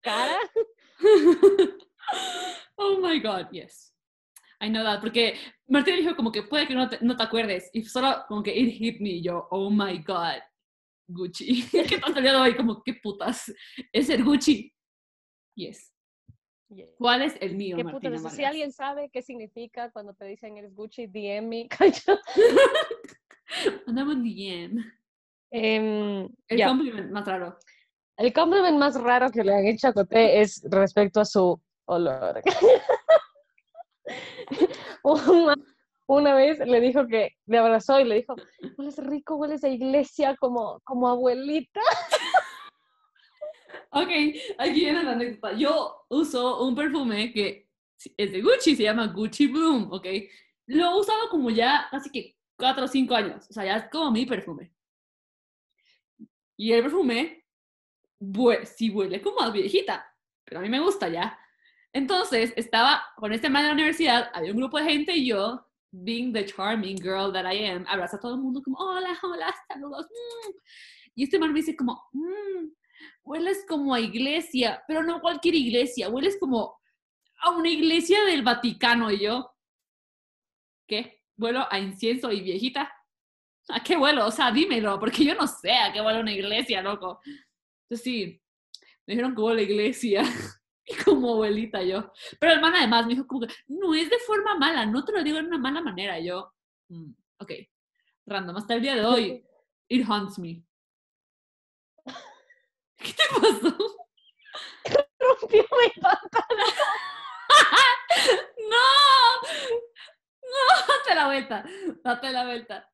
¿Cara? 0.02 0.38
oh 2.76 3.00
my 3.00 3.18
god, 3.18 3.48
yes. 3.52 3.92
I 4.60 4.68
know 4.68 4.84
that, 4.84 5.00
porque 5.00 5.34
Martina 5.68 5.96
dijo 5.96 6.16
como 6.16 6.30
que 6.30 6.42
puede 6.42 6.66
que 6.66 6.74
no 6.74 6.88
te, 6.88 6.98
no 7.00 7.16
te 7.16 7.22
acuerdes, 7.22 7.70
y 7.72 7.84
solo 7.84 8.24
como 8.28 8.42
que 8.42 8.56
it 8.56 8.74
hit 8.74 9.00
me, 9.00 9.10
y 9.10 9.22
yo, 9.22 9.46
oh 9.50 9.70
my 9.70 9.98
god, 9.98 10.40
Gucci. 11.08 11.62
¿Qué 11.70 12.00
día 12.20 12.32
de 12.32 12.36
hoy? 12.36 12.56
Como, 12.56 12.82
¿qué 12.82 12.94
putas? 12.94 13.52
¿Es 13.92 14.08
el 14.08 14.24
Gucci? 14.24 14.72
Yes. 15.54 15.92
Yeah. 16.68 16.86
¿Cuál 16.98 17.22
es 17.22 17.36
el 17.40 17.56
mío, 17.56 17.76
¿Qué 17.76 17.84
Martina 17.84 18.16
putas? 18.16 18.34
Si 18.34 18.44
alguien 18.44 18.72
sabe 18.72 19.10
qué 19.10 19.22
significa 19.22 19.90
cuando 19.90 20.14
te 20.14 20.24
dicen 20.24 20.56
eres 20.56 20.74
Gucci, 20.74 21.06
DM 21.06 21.48
me. 21.48 21.68
Andamos 23.86 24.16
DM. 24.16 24.82
Em, 25.50 26.28
El 26.48 26.58
ya. 26.58 26.68
compliment 26.68 27.12
más 27.12 27.26
raro. 27.26 27.58
El 28.16 28.32
compliment 28.32 28.78
más 28.78 29.00
raro 29.00 29.30
que 29.30 29.42
le 29.42 29.54
han 29.54 29.66
hecho 29.66 29.88
a 29.88 29.92
Coté 29.92 30.40
es 30.40 30.62
respecto 30.70 31.20
a 31.20 31.24
su 31.24 31.60
olor. 31.86 32.42
una, 36.06 36.34
vez 36.34 36.58
le 36.60 36.80
dijo 36.80 37.06
que 37.06 37.32
le 37.46 37.58
abrazó 37.58 37.98
y 37.98 38.04
le 38.04 38.16
dijo, 38.16 38.36
hueles 38.78 38.98
rico, 38.98 39.36
hueles 39.36 39.64
a 39.64 39.68
iglesia 39.68 40.36
como, 40.36 40.80
como 40.84 41.08
abuelita. 41.08 41.80
Ok, 43.96 44.08
aquí 44.58 44.80
viene 44.80 45.04
la 45.04 45.12
anécdota. 45.12 45.56
Yo 45.56 46.04
uso 46.08 46.64
un 46.64 46.74
perfume 46.74 47.32
que 47.32 47.68
es 48.16 48.32
de 48.32 48.42
Gucci, 48.42 48.74
se 48.74 48.82
llama 48.82 49.06
Gucci 49.06 49.46
Bloom, 49.46 49.92
ok. 49.92 50.06
Lo 50.66 50.84
he 50.84 50.98
usado 50.98 51.28
como 51.30 51.48
ya 51.48 51.86
casi 51.92 52.10
que 52.10 52.36
4 52.56 52.84
o 52.84 52.88
5 52.88 53.14
años, 53.14 53.46
o 53.48 53.52
sea, 53.52 53.64
ya 53.64 53.76
es 53.76 53.90
como 53.90 54.10
mi 54.10 54.26
perfume. 54.26 54.72
Y 56.56 56.72
el 56.72 56.82
perfume, 56.82 57.43
sí 58.64 58.90
huele 58.90 59.20
como 59.22 59.40
a 59.40 59.50
viejita, 59.50 60.06
pero 60.44 60.60
a 60.60 60.62
mí 60.62 60.68
me 60.68 60.80
gusta 60.80 61.08
ya. 61.08 61.38
Entonces, 61.92 62.52
estaba 62.56 63.04
con 63.16 63.32
este 63.32 63.48
man 63.48 63.62
en 63.62 63.68
la 63.68 63.74
universidad, 63.74 64.30
había 64.34 64.50
un 64.52 64.58
grupo 64.58 64.78
de 64.78 64.84
gente 64.84 65.16
y 65.16 65.26
yo, 65.28 65.64
being 65.92 66.32
the 66.32 66.44
charming 66.44 66.96
girl 66.98 67.32
that 67.32 67.44
I 67.50 67.66
am, 67.66 67.84
abrazo 67.88 68.16
a 68.16 68.20
todo 68.20 68.34
el 68.34 68.40
mundo 68.40 68.60
como, 68.62 68.78
hola, 68.78 69.16
hola, 69.22 69.54
saludos. 69.68 70.06
mm". 70.06 70.52
Y 71.16 71.24
este 71.24 71.38
man 71.38 71.52
me 71.52 71.60
dice 71.60 71.76
como, 71.76 72.02
"Mm, 72.12 72.70
hueles 73.22 73.64
como 73.68 73.94
a 73.94 74.00
iglesia, 74.00 74.82
pero 74.88 75.02
no 75.04 75.20
cualquier 75.20 75.54
iglesia, 75.54 76.08
hueles 76.08 76.36
como 76.40 76.76
a 77.44 77.50
una 77.50 77.68
iglesia 77.68 78.24
del 78.24 78.42
Vaticano. 78.42 79.10
Y 79.12 79.20
yo, 79.20 79.50
¿qué? 80.86 81.22
¿Vuelo 81.36 81.66
a 81.70 81.78
incienso 81.78 82.32
y 82.32 82.40
viejita? 82.40 82.92
¿A 83.68 83.82
qué 83.82 83.96
vuelo? 83.96 84.26
O 84.26 84.30
sea, 84.30 84.50
dímelo, 84.52 84.98
porque 85.00 85.24
yo 85.24 85.34
no 85.34 85.46
sé 85.46 85.72
a 85.74 85.92
qué 85.92 86.00
vuelo 86.00 86.20
una 86.20 86.32
iglesia, 86.32 86.82
loco. 86.82 87.20
Entonces 87.84 88.04
sí, 88.04 88.42
me 89.06 89.14
dijeron 89.14 89.34
que 89.34 89.40
huele 89.42 89.62
a 89.62 89.64
iglesia. 89.64 90.22
Y 90.86 90.94
como 91.02 91.32
abuelita 91.32 91.82
yo. 91.82 92.12
Pero 92.38 92.52
el 92.52 92.60
man 92.60 92.74
además 92.76 93.06
me 93.06 93.14
dijo 93.14 93.26
como 93.26 93.46
que, 93.46 93.54
no 93.68 93.94
es 93.94 94.10
de 94.10 94.18
forma 94.18 94.54
mala, 94.58 94.84
no 94.84 95.02
te 95.02 95.12
lo 95.12 95.22
digo 95.24 95.38
de 95.38 95.44
una 95.44 95.56
mala 95.56 95.80
manera. 95.80 96.20
Yo, 96.20 96.52
"Mm, 96.90 97.10
ok, 97.38 97.52
random, 98.26 98.56
hasta 98.58 98.74
el 98.74 98.82
día 98.82 98.94
de 98.94 99.04
hoy, 99.06 99.42
it 99.88 100.04
haunts 100.06 100.38
me. 100.38 100.62
¿Qué 102.98 103.14
te 103.14 103.22
pasó? 103.30 103.76
Rompió 105.18 105.62
mi 105.62 106.02
pantalón. 106.02 106.74
¡No! 108.68 109.48
¡No! 110.42 110.86
Date 110.86 111.14
la 111.14 111.26
vuelta. 111.26 111.64
Date 112.04 112.30
la 112.30 112.44
vuelta. 112.44 112.90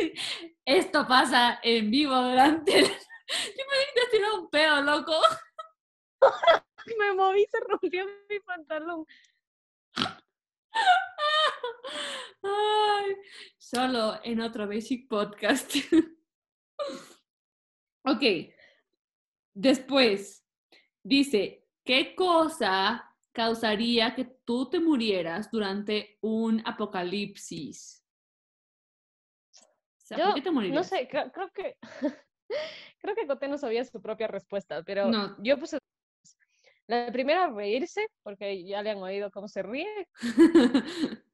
Esto 0.64 1.06
pasa 1.06 1.60
en 1.62 1.90
vivo 1.90 2.14
durante 2.14 2.78
el... 2.78 2.86
Yo 2.86 3.64
me 3.70 3.78
dije 3.78 4.10
tirar 4.10 4.32
un 4.38 4.50
pedo, 4.50 4.82
loco. 4.82 5.12
Me 6.98 7.14
moví, 7.14 7.46
se 7.50 7.60
rompió 7.60 8.04
mi 8.28 8.40
pantalón. 8.40 9.06
Ay, 12.42 13.16
solo 13.58 14.18
en 14.24 14.40
otro 14.40 14.66
Basic 14.66 15.08
Podcast. 15.08 15.76
ok. 18.04 18.22
Después, 19.54 20.44
dice, 21.02 21.68
¿qué 21.84 22.14
cosa 22.14 23.14
causaría 23.32 24.14
que 24.14 24.24
tú 24.24 24.68
te 24.70 24.80
murieras 24.80 25.50
durante 25.50 26.18
un 26.22 26.62
apocalipsis? 26.66 27.99
Sea, 30.10 30.18
¿por 30.18 30.26
Yo 30.28 30.34
qué 30.34 30.42
te 30.42 30.48
no 30.50 30.54
morirías? 30.54 30.88
sé, 30.88 31.06
creo, 31.08 31.30
creo 31.30 31.50
que 31.50 31.76
creo 32.98 33.14
que 33.14 33.26
Coté 33.28 33.46
no 33.48 33.58
sabía 33.58 33.84
su 33.84 34.02
propia 34.02 34.26
respuesta, 34.26 34.82
pero 34.82 35.08
No. 35.08 35.36
yo 35.42 35.56
puse 35.56 35.78
la 36.88 37.12
primera 37.12 37.46
reírse, 37.48 38.08
porque 38.24 38.64
ya 38.64 38.82
le 38.82 38.90
han 38.90 38.98
oído 38.98 39.30
cómo 39.30 39.46
se 39.46 39.62
ríe, 39.62 40.08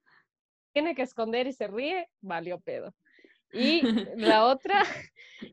tiene 0.74 0.94
que 0.94 1.02
esconder 1.02 1.46
y 1.46 1.54
se 1.54 1.66
ríe, 1.68 2.06
valió 2.20 2.60
pedo. 2.60 2.94
Y 3.52 3.80
la 4.18 4.44
otra, 4.44 4.82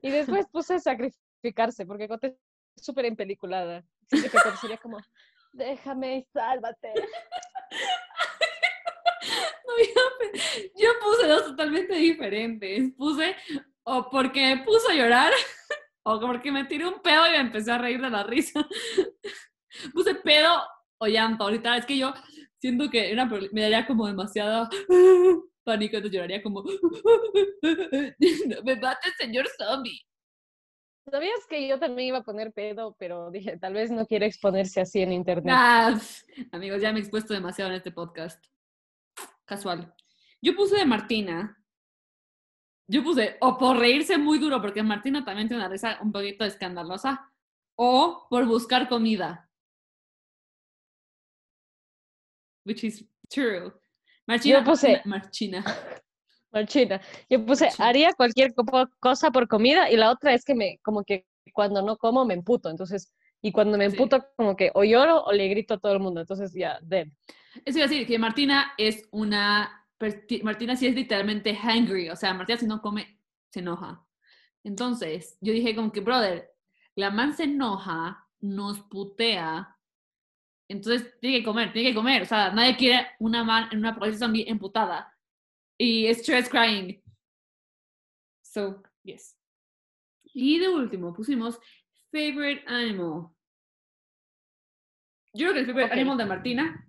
y 0.02 0.12
después 0.12 0.46
puse 0.52 0.80
sacrificarse, 0.82 1.86
porque 1.86 2.10
Coté 2.10 2.36
es 2.76 2.86
súper 2.86 3.06
empeliculada. 3.06 3.86
Así 4.12 4.22
que 4.22 4.30
Coté 4.30 4.58
sería 4.58 4.78
como, 4.80 4.98
déjame 5.54 6.18
y 6.18 6.24
sálvate. 6.34 6.94
Yo, 10.76 10.90
puse 11.02 11.28
dos 11.28 11.44
totalmente 11.46 11.96
diferentes. 11.96 12.92
Puse 12.98 13.36
o 13.84 14.10
porque 14.10 14.56
me 14.56 14.64
puso 14.64 14.90
a 14.90 14.94
llorar 14.96 15.32
o 16.06 16.20
porque 16.20 16.52
me 16.52 16.66
tiré 16.66 16.88
un 16.88 17.02
pedo 17.02 17.28
y 17.28 17.32
me 17.32 17.40
empecé 17.40 17.72
a 17.72 17.78
reír 17.78 18.02
de 18.02 18.10
la 18.10 18.24
risa. 18.24 18.66
Puse 19.94 20.16
pedo 20.16 20.62
o 21.00 21.08
llanto. 21.08 21.44
Ahorita 21.44 21.78
es 21.78 21.86
que 21.86 21.98
yo 21.98 22.14
siento 22.60 22.90
que 22.90 23.14
prob- 23.16 23.50
me 23.52 23.62
daría 23.62 23.86
como 23.88 24.08
demasiado 24.08 24.70
pánico, 25.64 25.96
entonces 25.98 26.12
lloraría 26.12 26.44
como 26.44 26.64
me 28.64 28.76
mata 28.76 29.08
el 29.08 29.14
señor 29.18 29.48
zombie. 29.58 30.00
¿Sabías 31.10 31.46
que 31.50 31.68
yo 31.68 31.80
también 31.80 32.10
iba 32.10 32.20
a 32.20 32.24
poner 32.24 32.54
pedo, 32.54 32.96
pero 32.98 33.30
dije, 33.30 33.58
tal 33.58 33.74
vez 33.74 33.92
no 33.92 34.06
quiere 34.06 34.26
exponerse 34.26 34.80
así 34.80 35.02
en 35.02 35.12
internet? 35.12 35.54
Ah, 35.58 36.00
amigos, 36.54 36.82
ya 36.82 36.94
me 36.94 37.00
he 37.00 37.02
expuesto 37.02 37.34
demasiado 37.34 37.72
en 37.72 37.78
este 37.78 37.92
podcast. 37.92 38.42
Casual. 39.46 39.94
Yo 40.42 40.56
puse 40.56 40.78
de 40.78 40.86
Martina. 40.86 41.58
Yo 42.88 43.04
puse 43.04 43.38
o 43.42 43.58
por 43.58 43.78
reírse 43.78 44.18
muy 44.18 44.40
duro, 44.40 44.62
porque 44.62 44.84
Martina 44.84 45.24
también 45.24 45.48
tiene 45.48 45.64
una 45.64 45.72
risa 45.72 45.98
un 46.02 46.12
poquito 46.12 46.44
escandalosa, 46.46 47.32
o 47.76 48.28
por 48.30 48.46
buscar 48.46 48.88
comida. 48.90 49.50
Which 52.66 52.84
is 52.84 53.06
true. 53.30 53.74
Marchina, 54.28 54.64
puse- 54.64 55.02
Marchina. 55.06 55.64
Marchina. 56.52 57.02
Yo 57.30 57.46
puse, 57.46 57.66
Marchina. 57.66 57.86
haría 57.90 58.14
cualquier 58.14 58.54
co- 58.54 58.90
cosa 59.00 59.32
por 59.32 59.48
comida 59.48 59.90
y 59.90 59.98
la 59.98 60.12
otra 60.12 60.34
es 60.34 60.46
que 60.46 60.56
me, 60.56 60.78
como 60.84 61.04
que 61.04 61.26
cuando 61.54 61.82
no 61.82 61.98
como 61.98 62.26
me 62.26 62.34
emputo, 62.34 62.70
entonces 62.70 63.14
Y 63.46 63.52
cuando 63.52 63.78
me 63.78 63.90
Sí. 63.90 63.96
emputo, 63.98 64.26
como 64.38 64.56
que 64.56 64.72
o 64.74 64.86
lloro 64.86 65.22
o 65.26 65.34
le 65.34 65.50
grito 65.50 65.74
a 65.74 65.78
todo 65.78 65.92
el 65.92 66.00
mundo. 66.00 66.22
Entonces, 66.22 66.54
ya, 66.54 66.80
dead. 66.82 67.08
Eso 67.66 67.78
iba 67.78 67.86
a 67.86 67.90
decir 67.90 68.08
que 68.08 68.20
Martina 68.20 68.74
es 68.78 69.08
una. 69.12 69.86
Martina 70.42 70.76
sí 70.76 70.88
es 70.88 70.96
literalmente 70.96 71.56
hangry. 71.56 72.10
O 72.10 72.16
sea, 72.16 72.34
Martina 72.34 72.58
si 72.58 72.66
no 72.66 72.82
come, 72.82 73.20
se 73.52 73.60
enoja. 73.60 74.06
Entonces, 74.64 75.38
yo 75.42 75.54
dije 75.54 75.76
como 75.76 75.92
que, 75.92 76.02
brother, 76.02 76.52
la 76.96 77.12
man 77.12 77.36
se 77.36 77.44
enoja, 77.44 78.28
nos 78.42 78.82
putea. 78.82 79.78
Entonces, 80.70 81.20
tiene 81.20 81.40
que 81.40 81.44
comer, 81.44 81.72
tiene 81.74 81.90
que 81.90 81.96
comer. 81.96 82.24
O 82.24 82.26
sea, 82.26 82.52
nadie 82.52 82.76
quiere 82.76 83.08
una 83.20 83.44
man 83.44 83.70
en 83.72 83.80
una 83.80 83.96
posición 83.96 84.20
zombie 84.20 84.50
emputada. 84.50 85.16
Y 85.78 86.08
stress 86.08 86.50
crying. 86.50 87.02
So, 88.42 88.82
yes. 89.04 89.38
Y 90.24 90.60
de 90.60 90.70
último, 90.70 91.14
pusimos 91.14 91.60
favorite 92.12 92.64
animal. 92.68 93.30
Yo 95.34 95.50
creo 95.50 95.54
que 95.54 95.60
el 95.62 95.66
favorite 95.66 95.94
animal 95.94 96.18
de 96.18 96.26
Martina 96.26 96.83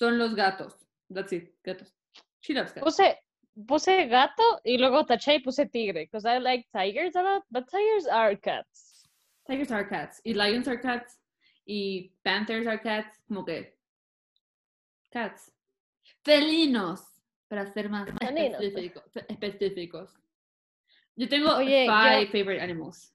son 0.00 0.16
los 0.18 0.34
gatos. 0.34 0.74
That's 1.10 1.32
it, 1.32 1.52
gatos. 1.62 1.92
She 2.40 2.54
loves 2.54 2.72
cats. 2.72 2.82
Puse, 2.84 3.18
puse 3.66 4.06
gato 4.08 4.42
y 4.64 4.78
luego 4.78 5.04
taché 5.04 5.34
y 5.34 5.40
puse 5.40 5.66
tigre. 5.66 6.04
Because 6.06 6.24
I 6.24 6.38
like 6.40 6.66
tigers 6.72 7.14
a 7.16 7.22
lot, 7.22 7.44
but 7.50 7.68
tigers 7.70 8.06
are 8.06 8.34
cats. 8.36 9.06
Tigers 9.46 9.70
are 9.70 9.86
cats. 9.86 10.20
Y 10.24 10.32
lions 10.32 10.66
are 10.68 10.80
cats. 10.80 11.18
Y 11.66 12.12
panthers 12.24 12.66
are 12.66 12.80
cats. 12.80 13.18
Como 13.28 13.44
que. 13.44 13.76
Cats. 15.10 15.52
Felinos. 16.24 17.02
Para 17.48 17.66
ser 17.72 17.88
más 17.90 18.08
Felinos. 18.20 18.60
específico- 18.62 19.02
específicos. 19.28 20.14
Yo 21.16 21.28
tengo 21.28 21.56
Oye, 21.56 21.84
yo- 21.86 21.92
five 21.92 22.26
favorite 22.28 22.62
animals. 22.62 23.12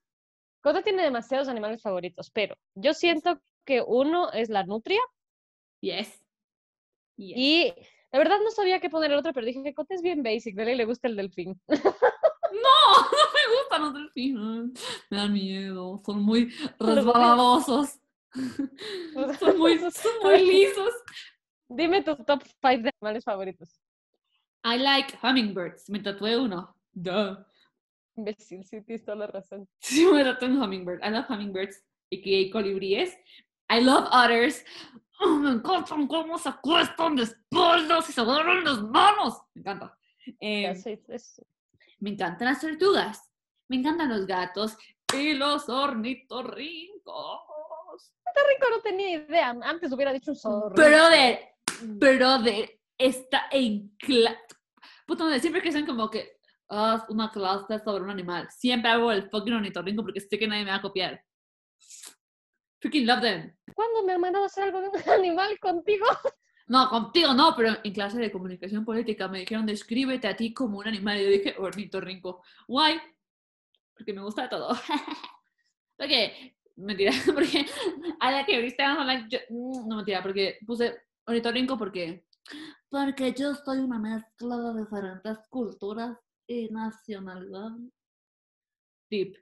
Tiene 0.83 1.03
demasiados 1.03 1.47
animales 1.47 1.81
favoritos, 1.81 2.29
pero 2.31 2.55
yo 2.75 2.93
siento 2.93 3.39
que 3.65 3.81
uno 3.85 4.31
es 4.31 4.49
la 4.49 4.63
nutria 4.63 4.99
Yes. 5.79 6.24
Y 7.17 7.73
la 8.11 8.19
verdad 8.19 8.37
no 8.43 8.51
sabía 8.51 8.79
qué 8.79 8.89
poner 8.89 9.11
el 9.11 9.17
otro, 9.17 9.33
pero 9.33 9.45
dije 9.45 9.63
que 9.63 9.73
Cote 9.73 9.95
es 9.95 10.01
bien 10.01 10.23
basic, 10.23 10.55
¿verdad? 10.55 10.73
Y 10.73 10.77
le 10.77 10.85
gusta 10.85 11.07
el 11.07 11.15
delfín. 11.15 11.59
No, 12.55 13.01
no 13.11 13.25
me 13.33 13.57
gustan 13.57 13.81
los 13.81 13.93
delfines. 13.93 14.85
Me 15.09 15.17
dan 15.17 15.33
miedo. 15.33 16.01
Son 16.05 16.21
muy 16.21 16.53
resbaladosos. 16.79 17.99
Son 19.39 19.57
muy, 19.57 19.79
son 19.79 20.11
muy 20.23 20.45
lisos. 20.45 20.93
Dime 21.69 22.03
tu 22.03 22.17
top 22.17 22.43
5 22.43 22.83
de 22.83 22.91
animales 22.99 23.23
favoritos. 23.23 23.79
I 24.65 24.77
like 24.77 25.17
hummingbirds. 25.23 25.89
Me 25.89 25.99
tatué 25.99 26.37
uno. 26.37 26.75
Duh. 26.91 27.37
Imbécil, 28.17 28.65
sí, 28.65 28.81
tienes 28.81 29.05
toda 29.05 29.17
la 29.17 29.27
razón. 29.27 29.67
Sí, 29.79 30.05
me 30.05 30.23
tatué 30.23 30.49
un 30.49 30.61
hummingbird. 30.61 31.01
I 31.01 31.11
love 31.11 31.25
hummingbirds. 31.29 31.81
Y 32.09 32.49
colibríes. 32.49 33.17
I 33.69 33.81
love 33.81 34.07
otters. 34.11 34.65
Oh, 35.19 35.29
me 35.37 35.51
encantan 35.51 36.07
cómo 36.07 36.37
se 36.37 36.49
acuestan 36.49 37.15
de 37.15 37.23
espaldas 37.23 38.09
y 38.09 38.13
se 38.13 38.21
agarran 38.21 38.63
las 38.63 38.81
manos. 38.81 39.41
Me 39.53 39.61
encanta. 39.61 39.97
Eh, 40.39 40.63
Ya 40.63 40.75
sé, 40.75 41.01
es- 41.07 41.41
me 41.99 42.09
encantan 42.11 42.47
las 42.49 42.59
tortugas. 42.61 43.29
Me 43.67 43.77
encantan 43.77 44.09
los 44.09 44.25
gatos 44.27 44.77
y 45.13 45.33
los 45.33 45.69
ornitorrincos. 45.69 47.39
Rico 48.49 48.67
no 48.69 48.81
tenía 48.81 49.11
idea. 49.17 49.49
Antes 49.63 49.91
hubiera 49.93 50.11
dicho 50.11 50.31
un 50.31 50.37
zorro. 50.37 50.69
Brother, 50.75 51.39
brother, 51.81 52.79
está 52.97 53.47
en 53.51 53.95
clase. 53.97 54.37
Madre, 55.07 55.39
siempre 55.39 55.61
que 55.61 55.69
dicen 55.69 55.85
como 55.85 56.09
que 56.09 56.37
haz 56.67 57.03
una 57.09 57.31
clase 57.31 57.79
sobre 57.79 58.03
un 58.03 58.09
animal, 58.09 58.47
siempre 58.51 58.89
hago 58.91 59.11
el 59.11 59.29
fucking 59.29 59.53
ornitorrinco 59.53 60.01
porque 60.03 60.19
sé 60.19 60.37
que 60.37 60.47
nadie 60.47 60.65
me 60.65 60.71
va 60.71 60.77
a 60.77 60.81
copiar. 60.81 61.23
Freaking 62.85 63.07
love 63.07 63.21
them. 63.21 63.51
¿Cuándo 63.73 64.03
me 64.03 64.13
han 64.13 64.21
mandado 64.21 64.43
a 64.43 64.47
hacer 64.47 64.65
algo 64.65 64.79
de 64.79 64.89
un 64.89 64.95
animal 65.09 65.57
contigo? 65.59 66.05
No, 66.67 66.87
contigo 66.87 67.33
no, 67.33 67.55
pero 67.55 67.75
en 67.83 67.93
clase 67.93 68.19
de 68.19 68.31
comunicación 68.31 68.85
política 68.85 69.27
me 69.27 69.39
dijeron 69.39 69.65
descríbete 69.65 70.27
a 70.27 70.35
ti 70.35 70.53
como 70.53 70.77
un 70.77 70.87
animal. 70.87 71.19
Y 71.19 71.23
yo 71.23 71.29
dije 71.31 71.55
ornitorrinco. 71.57 72.43
Why? 72.67 72.99
Porque 73.97 74.13
me 74.13 74.21
gusta 74.21 74.47
todo. 74.47 74.69
porque, 75.97 76.55
mentira, 76.75 77.11
porque 77.33 77.65
a 78.19 78.31
la 78.31 78.45
que 78.45 78.75
hablar, 78.79 79.27
yo- 79.29 79.39
no 79.49 79.95
mentira, 79.95 80.21
porque 80.21 80.59
puse 80.63 80.95
ornitorrinco 81.25 81.79
porque, 81.79 82.27
porque 82.87 83.33
yo 83.33 83.55
soy 83.55 83.79
una 83.79 83.97
mezcla 83.97 84.57
de 84.57 84.81
diferentes 84.81 85.39
culturas 85.49 86.17
y 86.45 86.69
nacionalidades. 86.69 87.81
Deep. 89.09 89.37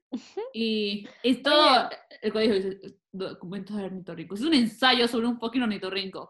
Y, 0.54 1.08
y 1.24 1.36
todo 1.36 1.90
el 2.22 2.32
colegio 2.32 2.56
dice 2.56 3.00
documentos 3.12 3.78
de 3.78 3.86
ornitorrinco. 3.86 4.36
Es 4.36 4.42
un 4.42 4.54
ensayo 4.54 5.08
sobre 5.08 5.28
un 5.28 5.40
fucking 5.40 5.64
ornitorrinco. 5.64 6.30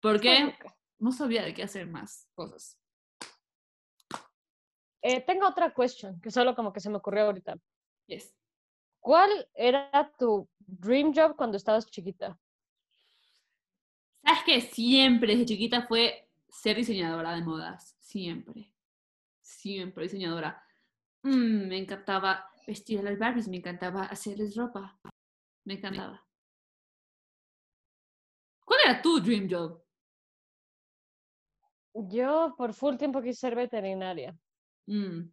¿Por 0.00 0.20
qué? 0.20 0.54
No 0.98 1.12
sabía 1.12 1.42
de 1.44 1.54
qué 1.54 1.62
hacer 1.62 1.86
más 1.86 2.28
cosas. 2.34 2.78
Eh, 5.02 5.22
tengo 5.22 5.46
otra 5.48 5.72
question 5.72 6.20
que 6.20 6.30
solo 6.30 6.54
como 6.54 6.72
que 6.72 6.80
se 6.80 6.90
me 6.90 6.96
ocurrió 6.96 7.24
ahorita. 7.24 7.56
Yes. 8.06 8.34
¿Cuál 8.98 9.48
era 9.54 10.12
tu 10.18 10.46
dream 10.58 11.14
job 11.14 11.36
cuando 11.36 11.56
estabas 11.56 11.86
chiquita? 11.90 12.38
¿Sabes 14.22 14.42
que 14.44 14.60
siempre 14.60 15.32
desde 15.32 15.46
chiquita 15.46 15.86
fue 15.86 16.28
ser 16.48 16.76
diseñadora 16.76 17.34
de 17.34 17.42
modas? 17.42 17.96
Siempre. 17.98 18.74
Siempre 19.40 20.04
diseñadora. 20.04 20.62
Mm, 21.22 21.68
me 21.68 21.78
encantaba 21.78 22.50
vestir 22.66 22.98
a 23.00 23.02
las 23.02 23.18
Barbies, 23.18 23.48
me 23.48 23.58
encantaba 23.58 24.04
hacerles 24.04 24.56
ropa. 24.56 24.98
Me 25.64 25.74
encantaba. 25.74 26.26
¿Cuál 28.64 28.80
era 28.86 29.02
tu 29.02 29.20
dream 29.20 29.48
job? 29.50 29.82
Yo 31.94 32.54
por 32.56 32.72
full 32.72 32.96
tiempo 32.96 33.20
quise 33.20 33.40
ser 33.40 33.54
veterinaria, 33.56 34.38
Mm. 34.86 35.30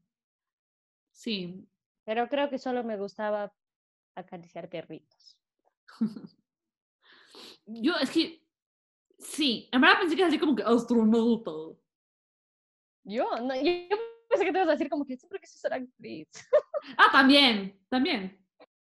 Sí. 1.11 1.67
pero 2.05 2.27
creo 2.27 2.49
que 2.49 2.57
solo 2.59 2.83
me 2.83 2.97
gustaba 2.97 3.51
acariciar 4.15 4.69
perritos. 4.69 5.37
Yo 7.65 7.93
es 8.01 8.09
que. 8.11 8.43
Sí. 9.19 9.67
En 9.71 9.81
verdad 9.81 9.99
pensé 9.99 10.15
que 10.15 10.21
era 10.21 10.29
así 10.29 10.39
como 10.39 10.55
que 10.55 10.63
astronauta. 10.63 11.51
Yo, 13.03 13.25
no, 13.41 13.55
yo, 13.55 13.71
pensé 14.37 14.45
que 14.45 14.51
te 14.51 14.57
ibas 14.59 14.69
a 14.69 14.71
decir 14.71 14.89
como 14.89 15.05
que 15.05 15.17
siempre 15.17 15.39
quise 15.39 15.57
ser 15.57 15.73
actriz. 15.73 16.27
Ah, 16.97 17.09
también, 17.11 17.77
también. 17.89 18.39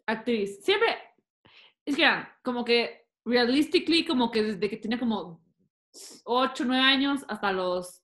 Actriz. 0.05 0.63
Siempre, 0.65 0.97
es 1.85 1.95
que 1.95 2.03
como 2.43 2.65
que, 2.65 3.07
realistically, 3.23 4.05
como 4.05 4.29
que 4.31 4.43
desde 4.43 4.69
que 4.69 4.77
tenía 4.77 4.99
como 4.99 5.41
8, 6.25 6.65
9 6.65 6.83
años 6.83 7.23
hasta 7.27 7.53
los, 7.53 8.03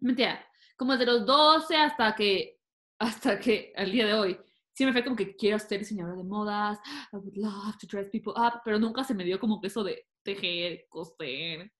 mentira, 0.00 0.44
como 0.76 0.92
desde 0.92 1.06
los 1.06 1.24
12 1.24 1.76
hasta 1.76 2.14
que, 2.16 2.58
hasta 2.98 3.38
que, 3.38 3.72
al 3.76 3.92
día 3.92 4.06
de 4.06 4.14
hoy, 4.14 4.38
siempre 4.72 4.92
fue 4.92 5.04
como 5.04 5.16
que 5.16 5.36
quiero 5.36 5.58
ser 5.58 5.80
diseñadora 5.80 6.16
de 6.16 6.24
modas, 6.24 6.78
I 7.12 7.16
would 7.16 7.36
love 7.36 7.76
to 7.78 7.86
dress 7.86 8.08
people 8.10 8.32
up, 8.36 8.62
pero 8.64 8.80
nunca 8.80 9.04
se 9.04 9.14
me 9.14 9.24
dio 9.24 9.38
como 9.38 9.60
que 9.60 9.68
eso 9.68 9.84
de 9.84 10.06
tejer, 10.24 10.86
coser, 10.88 11.70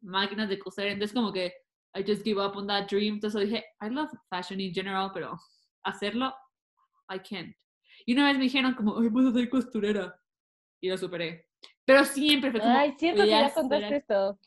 máquinas 0.00 0.48
de 0.48 0.58
coser, 0.58 0.88
entonces 0.88 1.14
como 1.14 1.32
que 1.32 1.52
I 1.94 2.02
just 2.02 2.24
give 2.24 2.38
up 2.38 2.56
on 2.56 2.66
that 2.66 2.88
dream, 2.88 3.14
entonces 3.14 3.48
dije, 3.48 3.64
I 3.80 3.88
love 3.88 4.10
fashion 4.30 4.60
in 4.60 4.72
general, 4.72 5.10
pero 5.12 5.38
hacerlo, 5.84 6.34
I 7.08 7.18
can't. 7.18 7.54
Y 8.06 8.14
una 8.14 8.26
vez 8.26 8.38
me 8.38 8.44
dijeron 8.44 8.74
como, 8.74 8.98
ay, 8.98 9.08
vas 9.10 9.26
a 9.26 9.32
ser 9.32 9.48
costurera. 9.48 10.18
Y 10.80 10.88
lo 10.88 10.98
superé. 10.98 11.48
Pero 11.84 12.04
siempre 12.04 12.50
fue 12.50 12.60
como, 12.60 12.72
Ay, 12.72 12.94
siento 12.98 13.22
que 13.22 13.28
ya 13.28 13.52
contaste 13.52 13.96
esto. 13.96 14.38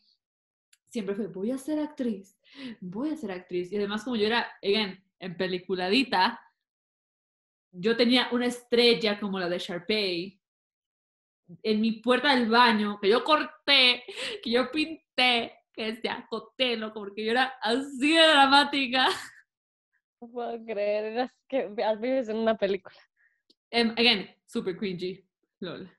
Siempre 0.90 1.16
fue, 1.16 1.28
voy 1.28 1.52
a 1.52 1.58
ser 1.58 1.80
actriz. 1.80 2.38
Voy 2.82 3.10
a 3.10 3.18
ser 3.18 3.32
actriz. 3.32 3.72
Y 3.72 3.78
además 3.78 4.04
como 4.04 4.16
yo 4.16 4.26
era, 4.26 4.48
again, 4.62 5.02
en 5.20 5.38
peliculadita, 5.38 6.42
yo 7.72 7.96
tenía 7.96 8.30
una 8.32 8.46
estrella 8.46 9.20
como 9.20 9.40
la 9.40 9.50
de 9.50 9.60
Sharpay 9.60 10.42
en 11.62 11.82
mi 11.82 11.94
puerta 11.94 12.36
del 12.36 12.50
baño, 12.50 13.00
que 13.00 13.10
yo 13.10 13.24
corté, 13.24 14.04
que 14.42 14.52
yo 14.52 14.72
pinté, 14.72 15.54
que 15.76 15.94
decía 15.94 16.26
Cotelo, 16.30 16.94
porque 16.94 17.26
yo 17.26 17.32
era 17.32 17.54
así 17.62 18.14
de 18.14 18.28
dramática. 18.28 19.08
No 20.22 20.30
puedo 20.32 20.66
creer, 20.66 21.06
eras 21.12 21.32
que 21.48 21.68
vives 22.00 22.30
en 22.30 22.38
una 22.38 22.58
película. 22.58 22.96
Em, 23.70 23.92
again, 23.92 24.34
super 24.46 24.76
cringy. 24.76 25.22
Lol. 25.60 25.92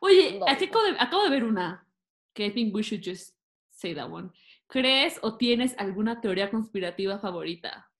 Oye, 0.00 0.38
de, 0.38 0.96
acabo 0.98 1.24
de 1.24 1.30
ver 1.30 1.44
una 1.44 1.86
que 2.34 2.46
I 2.46 2.50
think 2.52 2.74
we 2.74 2.82
should 2.82 3.02
just 3.02 3.34
say 3.70 3.94
that 3.94 4.10
one. 4.10 4.30
¿Crees 4.66 5.18
o 5.22 5.38
tienes 5.38 5.74
alguna 5.78 6.20
teoría 6.20 6.50
conspirativa 6.50 7.18
favorita? 7.18 7.90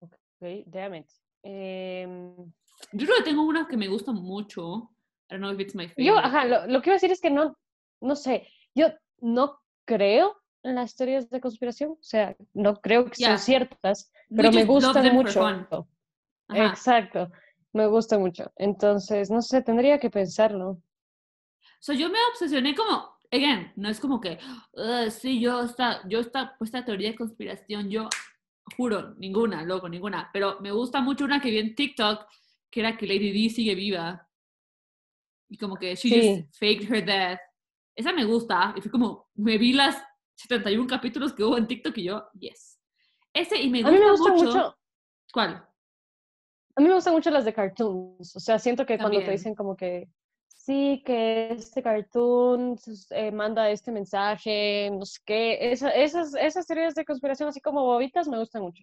Ok, 0.00 0.64
damn 0.66 0.94
it. 0.94 1.10
Em, 1.42 2.34
Yo 2.92 3.06
creo 3.06 3.18
que 3.18 3.24
tengo 3.24 3.42
una 3.42 3.68
que 3.68 3.76
me 3.76 3.88
gusta 3.88 4.12
mucho. 4.12 4.95
I 5.30 5.34
don't 5.34 5.40
know 5.40 5.52
if 5.52 5.60
it's 5.60 5.74
my 5.74 5.88
favorite. 5.88 6.04
yo, 6.06 6.18
ajá, 6.18 6.44
lo, 6.44 6.66
lo 6.66 6.80
que 6.82 6.90
iba 6.90 6.94
a 6.94 7.00
decir 7.00 7.10
es 7.10 7.20
que 7.20 7.30
no, 7.30 7.56
no 8.00 8.14
sé, 8.16 8.48
yo 8.74 8.88
no 9.20 9.60
creo 9.84 10.36
en 10.62 10.74
las 10.76 10.94
teorías 10.96 11.28
de 11.30 11.40
conspiración, 11.40 11.92
o 11.92 12.02
sea, 12.02 12.36
no 12.54 12.76
creo 12.80 13.06
que 13.06 13.16
sean 13.16 13.38
ciertas, 13.38 14.10
pero 14.28 14.50
me 14.52 14.64
gustan 14.64 15.14
mucho. 15.14 15.40
Exacto. 16.70 17.30
me 17.72 17.86
gusta 17.86 18.18
mucho. 18.18 18.52
Entonces, 18.56 19.30
no 19.30 19.42
sé, 19.42 19.62
tendría 19.62 19.98
que 19.98 20.10
pensarlo. 20.10 20.80
So, 21.80 21.92
yo 21.92 22.08
me 22.08 22.18
obsesioné 22.32 22.74
como, 22.74 23.10
again, 23.30 23.70
no 23.76 23.88
es 23.88 24.00
como 24.00 24.20
que, 24.20 24.38
"Ugh, 24.72 25.10
sí, 25.10 25.40
yo 25.40 25.62
esta, 25.62 26.00
yo 26.08 26.20
esta, 26.20 26.56
pues, 26.58 26.68
esta 26.68 26.84
teoría 26.84 27.10
de 27.10 27.16
conspiración, 27.16 27.90
yo 27.90 28.08
juro, 28.76 29.14
ninguna, 29.18 29.62
loco, 29.62 29.88
ninguna. 29.88 30.30
Pero 30.32 30.58
me 30.60 30.72
gusta 30.72 31.00
mucho 31.00 31.24
una 31.24 31.40
que 31.40 31.50
vi 31.50 31.58
en 31.58 31.74
TikTok, 31.74 32.26
que 32.70 32.80
era 32.80 32.96
que 32.96 33.06
Lady 33.06 33.30
D 33.30 33.50
sigue 33.50 33.74
viva. 33.74 34.25
Y 35.48 35.56
como 35.58 35.76
que 35.76 35.94
she 35.94 36.08
Sí. 36.08 36.36
just 36.48 36.58
faked 36.58 36.90
her 36.92 37.04
death. 37.04 37.38
Esa 37.94 38.12
me 38.12 38.24
gusta. 38.24 38.74
Y 38.76 38.80
fue 38.80 38.90
como, 38.90 39.28
me 39.34 39.58
vi 39.58 39.72
las 39.72 39.96
71 40.34 40.86
capítulos 40.86 41.32
que 41.32 41.42
hubo 41.44 41.56
en 41.56 41.66
TikTok 41.66 41.96
y 41.98 42.04
yo, 42.04 42.28
yes. 42.38 42.78
Ese, 43.32 43.60
y 43.60 43.70
me 43.70 43.80
A 43.80 43.82
gusta, 43.82 43.92
mí 43.98 44.04
me 44.04 44.10
gustan 44.10 44.32
mucho. 44.34 44.46
mucho, 44.46 44.78
¿Cuál? 45.32 45.66
a 46.78 46.80
mí 46.82 46.88
me 46.88 46.94
gustan 46.94 47.14
mucho 47.14 47.30
las 47.30 47.44
de 47.46 47.54
cartoons. 47.54 48.36
O 48.36 48.40
sea, 48.40 48.58
siento 48.58 48.84
que 48.84 48.98
cuando 48.98 49.18
te 49.18 49.24
También. 49.24 49.38
dicen 49.38 49.54
como 49.54 49.74
que 49.76 50.08
sí, 50.48 51.02
que 51.06 51.52
este 51.52 51.82
cartoon 51.82 52.76
eh, 53.10 53.30
manda 53.32 53.70
este 53.70 53.90
mensaje, 53.92 54.90
no 54.92 55.06
sé 55.06 55.20
qué, 55.24 55.58
esa- 55.72 55.90
esas, 55.90 56.34
esas 56.34 56.66
teorías 56.66 56.94
de 56.94 57.04
conspiración 57.06 57.48
así 57.48 57.60
como 57.62 57.82
bobitas 57.84 58.28
me 58.28 58.38
gustan 58.38 58.60
mucho. 58.62 58.82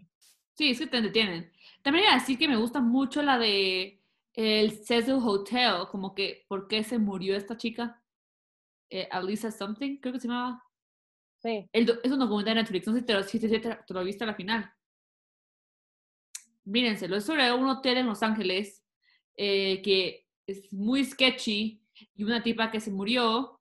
Sí, 0.56 0.72
es 0.72 0.80
que 0.80 0.88
te 0.88 0.98
entretienen. 0.98 1.52
También 1.84 2.06
iba 2.06 2.14
a 2.16 2.20
decir 2.20 2.38
que 2.38 2.48
me 2.48 2.56
gusta 2.58 2.80
mucho 2.80 3.22
la 3.22 3.38
de 3.38 4.02
el 4.34 4.72
Cecil 4.86 5.16
Hotel, 5.24 5.88
como 5.92 6.14
que 6.16 6.46
por 6.48 6.68
qué 6.68 6.84
se 6.84 6.98
murió 7.00 7.36
esta 7.36 7.58
chica. 7.58 8.02
Eh, 8.90 9.08
Alisa 9.12 9.52
Something, 9.52 9.98
creo 10.00 10.14
que 10.14 10.20
se 10.20 10.28
llamaba. 10.28 10.64
Sí. 11.42 11.68
El 11.74 12.00
es 12.04 12.12
un 12.12 12.20
documental 12.20 12.56
de 12.56 12.62
Netflix, 12.62 12.88
no 12.88 12.94
sé 12.94 13.00
si 13.02 13.06
te 13.06 13.14
lo, 13.14 13.24
si 13.24 13.40
te- 13.40 13.50
si 13.50 13.60
te- 13.60 13.76
te 13.88 13.94
lo 13.94 14.04
viste 14.04 14.24
a 14.24 14.28
la 14.28 14.36
final. 14.36 14.72
Mírenselo, 16.66 17.18
es 17.18 17.26
sobre 17.26 17.52
un 17.52 17.68
hotel 17.68 17.98
en 17.98 18.08
Los 18.08 18.24
Ángeles 18.24 18.84
eh, 19.36 19.82
que 19.82 20.26
es 20.48 20.72
muy 20.72 21.04
sketchy 21.04 21.82
y 22.16 22.24
una 22.24 22.42
tipa 22.42 22.72
que 22.72 22.80
se 22.80 22.92
murió, 22.92 23.60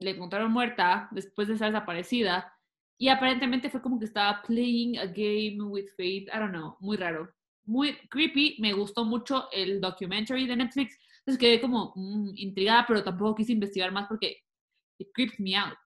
le 0.00 0.10
encontraron 0.10 0.52
muerta 0.52 1.08
después 1.10 1.48
de 1.48 1.54
estar 1.54 1.72
desaparecida 1.72 2.52
y 2.98 3.08
aparentemente 3.08 3.70
fue 3.70 3.82
como 3.82 3.98
que 3.98 4.04
estaba 4.04 4.42
playing 4.42 4.98
a 4.98 5.06
game 5.06 5.58
with 5.62 5.88
fate, 5.96 6.26
I 6.32 6.38
don't 6.38 6.50
know, 6.52 6.76
muy 6.80 6.96
raro. 6.96 7.32
Muy 7.68 7.98
creepy, 8.08 8.56
me 8.60 8.72
gustó 8.72 9.04
mucho 9.04 9.50
el 9.52 9.78
documentary 9.78 10.46
de 10.46 10.56
Netflix, 10.56 10.98
entonces 11.18 11.38
quedé 11.38 11.60
como 11.60 11.92
mm, 11.94 12.32
intrigada, 12.36 12.86
pero 12.88 13.04
tampoco 13.04 13.34
quise 13.34 13.52
investigar 13.52 13.92
más 13.92 14.08
porque 14.08 14.38
it 14.98 15.10
creeps 15.12 15.38
me 15.38 15.54
out. 15.54 15.76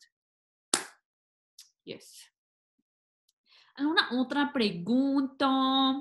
Yes. 1.82 2.30
¿Alguna 3.74 4.10
otra 4.12 4.52
pregunta? 4.52 5.96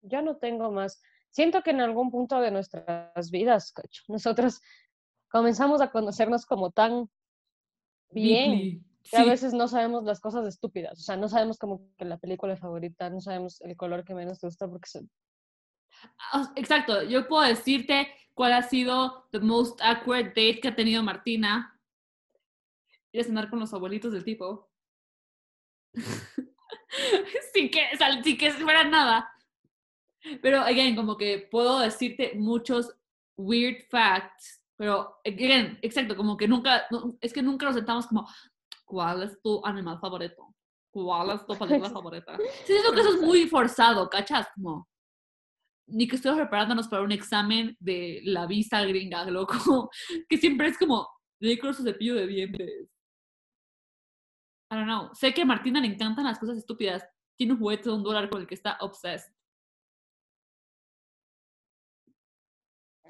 Yo 0.00 0.22
no 0.22 0.38
tengo 0.38 0.70
más. 0.72 1.02
Siento 1.28 1.62
que 1.62 1.70
en 1.70 1.82
algún 1.82 2.10
punto 2.10 2.40
de 2.40 2.50
nuestras 2.50 3.30
vidas, 3.30 3.70
cacho, 3.72 4.02
nosotros 4.08 4.62
comenzamos 5.28 5.82
a 5.82 5.90
conocernos 5.90 6.46
como 6.46 6.70
tan 6.70 7.10
bien 8.08 8.82
Que 9.10 9.16
a 9.18 9.22
Sí. 9.22 9.28
veces 9.28 9.52
no 9.52 9.68
sabemos 9.68 10.04
las 10.04 10.18
cosas 10.20 10.46
estúpidas. 10.46 10.98
O 10.98 11.02
sea, 11.02 11.16
no 11.16 11.28
sabemos 11.28 11.58
como 11.58 11.94
que 11.96 12.04
la 12.04 12.16
película 12.18 12.56
favorita, 12.56 13.10
no 13.10 13.20
sabemos 13.20 13.60
el 13.60 13.76
color 13.76 14.04
que 14.04 14.14
menos 14.14 14.40
te 14.40 14.46
gusta 14.46 14.68
porque 14.68 14.88
son... 14.88 15.10
Ah, 16.32 16.52
Exacto, 16.56 17.02
yo 17.02 17.28
puedo 17.28 17.42
decirte 17.46 18.08
cuál 18.34 18.52
ha 18.54 18.62
sido 18.62 19.28
the 19.30 19.40
most 19.40 19.80
awkward 19.82 20.28
date 20.28 20.60
que 20.60 20.68
ha 20.68 20.74
tenido 20.76 21.02
Martina. 21.02 21.78
Ir 23.12 23.20
a 23.20 23.24
cenar 23.24 23.48
con 23.50 23.60
los 23.60 23.72
abuelitos 23.74 24.12
del 24.12 24.24
tipo. 24.24 24.70
sin, 27.54 27.70
que, 27.70 27.96
sal- 27.96 28.22
sin 28.24 28.36
que 28.36 28.50
fuera 28.52 28.84
nada. 28.84 29.30
Pero, 30.42 30.60
again, 30.62 30.96
como 30.96 31.16
que 31.16 31.46
puedo 31.50 31.78
decirte 31.80 32.32
muchos 32.34 32.92
weird 33.36 33.86
facts. 33.90 34.62
Pero, 34.76 35.20
again, 35.24 35.78
exacto, 35.82 36.16
como 36.16 36.36
que 36.36 36.48
nunca, 36.48 36.86
es 37.20 37.32
que 37.32 37.42
nunca 37.42 37.66
nos 37.66 37.74
sentamos 37.76 38.06
como, 38.06 38.26
¿cuál 38.84 39.22
es 39.22 39.40
tu 39.40 39.64
animal 39.64 39.98
favorito? 39.98 40.54
¿Cuál 40.90 41.30
es 41.30 41.46
tu 41.46 41.56
película 41.58 41.90
favorita? 41.90 42.36
Sí, 42.64 42.72
siento 42.72 42.92
que 42.92 43.00
eso 43.00 43.14
es 43.14 43.20
muy 43.20 43.46
forzado, 43.48 44.08
¿cachas? 44.08 44.46
Como, 44.54 44.88
ni 45.86 46.08
que 46.08 46.16
estemos 46.16 46.38
preparándonos 46.38 46.88
para 46.88 47.02
un 47.02 47.12
examen 47.12 47.76
de 47.80 48.20
la 48.24 48.46
visa 48.46 48.84
gringa, 48.84 49.24
loco, 49.24 49.90
que 50.28 50.38
siempre 50.38 50.68
es 50.68 50.78
como, 50.78 51.08
de 51.40 51.58
con 51.58 51.74
su 51.74 51.82
cepillo 51.82 52.14
de 52.14 52.26
dientes. 52.26 52.88
I 54.70 54.76
don't 54.76 54.86
know. 54.86 55.14
Sé 55.14 55.32
que 55.34 55.42
a 55.42 55.44
Martina 55.44 55.80
le 55.80 55.86
encantan 55.86 56.24
las 56.24 56.38
cosas 56.38 56.56
estúpidas. 56.56 57.04
Tiene 57.36 57.52
un 57.52 57.58
juguete 57.58 57.84
de 57.84 57.94
un 57.94 58.02
dólar 58.02 58.28
con 58.30 58.40
el 58.40 58.46
que 58.46 58.54
está 58.54 58.76
obsessed. 58.80 59.32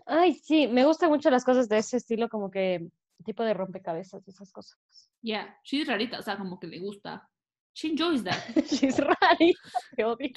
Ay, 0.06 0.34
sí, 0.34 0.66
me 0.66 0.84
gustan 0.84 1.08
mucho 1.08 1.30
las 1.30 1.44
cosas 1.44 1.68
de 1.68 1.78
ese 1.78 1.96
estilo, 1.96 2.28
como 2.28 2.50
que 2.50 2.90
tipo 3.24 3.42
de 3.44 3.54
rompecabezas, 3.54 4.26
esas 4.28 4.50
cosas. 4.52 4.78
Yeah, 5.22 5.58
she's 5.64 5.86
rarita, 5.86 6.18
o 6.18 6.22
sea, 6.22 6.36
como 6.36 6.58
que 6.58 6.66
le 6.66 6.78
gusta. 6.78 7.28
She 7.74 7.88
enjoys 7.88 8.22
that, 8.24 8.38
She's 8.70 8.98
rarita, 8.98 9.60
te 9.96 10.04
odio. 10.04 10.30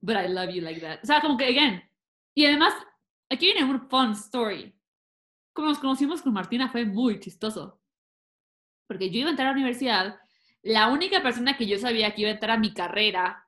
but 0.00 0.16
I 0.16 0.28
love 0.28 0.50
you 0.50 0.62
like 0.62 0.80
that. 0.80 1.00
O 1.02 1.06
sea, 1.06 1.20
como 1.20 1.36
que, 1.36 1.44
again. 1.46 1.82
Y 2.34 2.46
además, 2.46 2.74
aquí 3.30 3.46
viene 3.46 3.64
un 3.64 3.88
fun 3.88 4.12
story. 4.12 4.74
Como 5.52 5.68
nos 5.68 5.78
conocimos 5.80 6.22
con 6.22 6.32
Martina 6.32 6.68
fue 6.70 6.84
muy 6.84 7.18
chistoso. 7.20 7.80
Porque 8.86 9.10
yo 9.10 9.20
iba 9.20 9.28
a 9.28 9.30
entrar 9.32 9.48
a 9.48 9.50
la 9.52 9.56
universidad, 9.56 10.18
la 10.62 10.88
única 10.88 11.22
persona 11.22 11.56
que 11.56 11.66
yo 11.66 11.78
sabía 11.78 12.14
que 12.14 12.22
iba 12.22 12.30
a 12.30 12.34
entrar 12.34 12.56
a 12.56 12.60
mi 12.60 12.72
carrera 12.72 13.44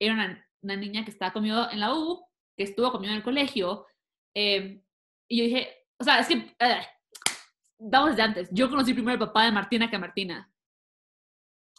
era 0.00 0.14
una, 0.14 0.46
una 0.62 0.76
niña 0.76 1.04
que 1.04 1.10
estaba 1.10 1.32
conmigo 1.32 1.68
en 1.70 1.80
la 1.80 1.94
U, 1.94 2.24
que 2.56 2.64
estuvo 2.64 2.90
conmigo 2.92 3.12
en 3.12 3.18
el 3.18 3.24
colegio. 3.24 3.86
eh, 4.34 4.82
y 5.30 5.38
yo 5.38 5.44
dije, 5.44 5.86
o 5.98 6.04
sea, 6.04 6.20
es 6.20 6.28
que, 6.28 6.34
eh, 6.58 6.80
vamos 7.78 8.10
desde 8.10 8.22
antes. 8.22 8.48
Yo 8.52 8.68
conocí 8.68 8.92
primero 8.92 9.12
al 9.12 9.26
papá 9.26 9.44
de 9.44 9.52
Martina 9.52 9.88
que 9.88 9.96
a 9.96 10.00
Martina. 10.00 10.52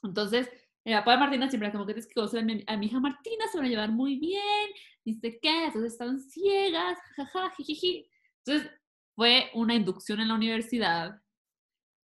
Entonces, 0.03 0.49
el 0.85 0.95
papá 0.97 1.11
de 1.11 1.17
Martina 1.17 1.49
siempre 1.49 1.67
era 1.67 1.73
como 1.73 1.85
que 1.85 1.93
tienes 1.93 2.07
que 2.07 2.13
conocer 2.13 2.39
a 2.39 2.43
mi, 2.43 2.63
a 2.65 2.77
mi 2.77 2.85
hija 2.87 2.99
Martina, 2.99 3.45
se 3.51 3.57
van 3.57 3.67
a 3.67 3.69
llevar 3.69 3.91
muy 3.91 4.17
bien, 4.17 4.69
dice 5.03 5.39
qué, 5.41 5.65
entonces 5.65 5.93
están 5.93 6.19
ciegas, 6.19 6.97
jajaja, 7.15 7.53
jijiji. 7.55 8.09
Entonces, 8.45 8.71
fue 9.15 9.51
una 9.53 9.75
inducción 9.75 10.21
en 10.21 10.29
la 10.29 10.35
universidad, 10.35 11.21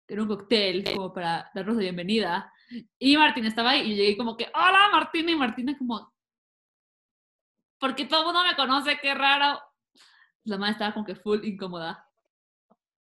era 0.08 0.22
un 0.22 0.28
cóctel 0.28 0.84
como 0.84 1.14
para 1.14 1.50
darnos 1.54 1.76
la 1.76 1.82
bienvenida. 1.82 2.52
Y 2.98 3.16
Martina 3.18 3.48
estaba 3.48 3.72
ahí 3.72 3.82
y 3.82 3.90
yo 3.92 3.96
llegué 4.04 4.18
como 4.18 4.36
que, 4.36 4.48
hola 4.54 4.90
Martina, 4.92 5.32
y 5.32 5.36
Martina 5.36 5.78
como, 5.78 6.14
porque 7.80 8.06
todo 8.06 8.22
el 8.22 8.26
mundo 8.28 8.44
me 8.44 8.56
conoce, 8.56 8.98
qué 9.02 9.14
raro. 9.14 9.60
La 10.46 10.58
madre 10.58 10.74
estaba 10.74 10.94
como 10.94 11.06
que 11.06 11.16
full 11.16 11.44
incómoda. 11.44 12.08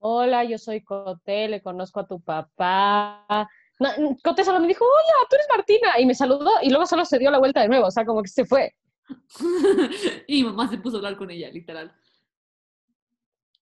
Hola, 0.01 0.45
yo 0.45 0.59
soy 0.59 0.83
Coté, 0.85 1.49
le 1.49 1.61
conozco 1.61 2.01
a 2.01 2.07
tu 2.07 2.21
papá. 2.21 3.49
No, 3.81 3.89
Coté 4.23 4.45
solo 4.45 4.61
me 4.61 4.69
dijo, 4.69 4.85
hola, 4.85 5.29
tú 5.29 5.37
eres 5.37 5.47
Martina, 5.55 5.99
y 5.99 6.07
me 6.07 6.15
saludó, 6.15 6.53
y 6.63 6.71
luego 6.71 6.87
solo 6.87 7.05
se 7.05 7.19
dio 7.19 7.31
la 7.31 7.39
vuelta 7.39 7.63
de 7.63 7.69
nuevo, 7.69 7.87
o 7.87 7.91
sea, 7.91 8.05
como 8.05 8.23
que 8.23 8.29
se 8.29 8.45
fue. 8.45 8.75
y 10.27 10.45
mamá 10.45 10.69
se 10.69 10.79
puso 10.79 10.97
a 10.97 10.99
hablar 10.99 11.17
con 11.17 11.31
ella, 11.31 11.51
literal. 11.51 11.93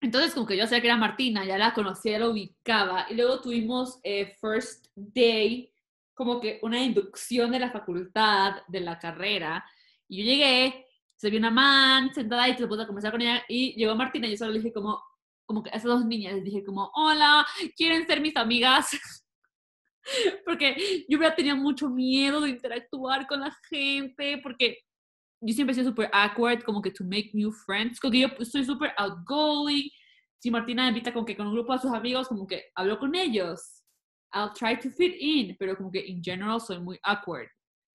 Entonces, 0.01 0.35
como 0.35 0.47
que 0.47 0.57
yo 0.57 0.65
sabía 0.65 0.83
que 0.83 0.89
era 0.89 0.97
Martina, 0.97 1.45
ya 1.45 1.57
la 1.57 1.73
conocía, 1.73 2.13
ya 2.13 2.19
la 2.19 2.29
ubicaba. 2.29 3.07
Y 3.09 3.15
luego 3.15 3.41
tuvimos 3.41 3.99
eh, 4.03 4.37
First 4.41 4.89
Day, 4.95 5.73
como 6.15 6.39
que 6.41 6.59
una 6.63 6.83
inducción 6.83 7.51
de 7.51 7.61
la 7.61 7.71
facultad, 7.71 8.57
de 8.69 8.81
la 8.81 8.99
carrera. 8.99 9.65
Y 10.07 10.19
yo 10.19 10.25
llegué, 10.25 10.87
se 11.17 11.31
vio 11.31 11.39
una 11.39 11.51
man 11.51 12.13
sentada 12.15 12.47
y 12.49 12.57
se 12.57 12.67
puso 12.67 12.83
a 12.83 12.87
conversar 12.87 13.13
con 13.13 13.23
ella. 13.23 13.43
Y 13.49 13.75
llegó 13.75 13.95
Martina 13.95 14.27
y 14.27 14.33
yo 14.33 14.37
solo 14.37 14.53
le 14.53 14.59
dije 14.59 14.73
como, 14.73 15.03
como 15.47 15.63
que 15.63 15.71
a 15.71 15.75
esas 15.75 15.85
dos 15.85 16.05
niñas 16.05 16.35
les 16.35 16.45
dije 16.45 16.65
como, 16.65 16.91
hola, 16.95 17.47
¿quieren 17.77 18.07
ser 18.07 18.21
mis 18.21 18.37
amigas? 18.37 18.89
porque 20.45 21.05
yo 21.09 21.19
hubiera 21.19 21.35
tenido 21.35 21.57
mucho 21.57 21.89
miedo 21.89 22.41
de 22.41 22.51
interactuar 22.51 23.27
con 23.27 23.41
la 23.41 23.57
gente, 23.69 24.39
porque 24.43 24.79
yo 25.41 25.55
siempre 25.55 25.73
he 25.73 25.75
sido 25.75 25.91
súper 25.91 26.11
awkward, 26.13 26.63
como 26.63 26.81
que 26.81 26.91
to 26.91 27.05
make 27.05 27.31
new 27.33 27.53
friends, 27.53 28.01
como 28.01 28.13
que 28.13 28.21
yo 28.21 28.29
soy 28.45 28.65
súper 28.65 28.93
outgoing. 28.97 29.91
Si 30.39 30.51
Martina 30.51 30.83
me 30.83 30.89
invita 30.89 31.13
como 31.13 31.25
que 31.25 31.37
con 31.37 31.47
un 31.47 31.55
grupo 31.55 31.73
de 31.73 31.79
sus 31.81 31.93
amigos, 31.93 32.29
como 32.29 32.47
que 32.47 32.65
hablo 32.75 32.99
con 32.99 33.15
ellos. 33.15 33.83
I'll 34.35 34.53
try 34.53 34.79
to 34.79 34.91
fit 34.91 35.15
in, 35.19 35.57
pero 35.59 35.77
como 35.77 35.91
que 35.91 36.01
in 36.01 36.23
general 36.23 36.61
soy 36.61 36.79
muy 36.81 36.99
awkward. 37.03 37.49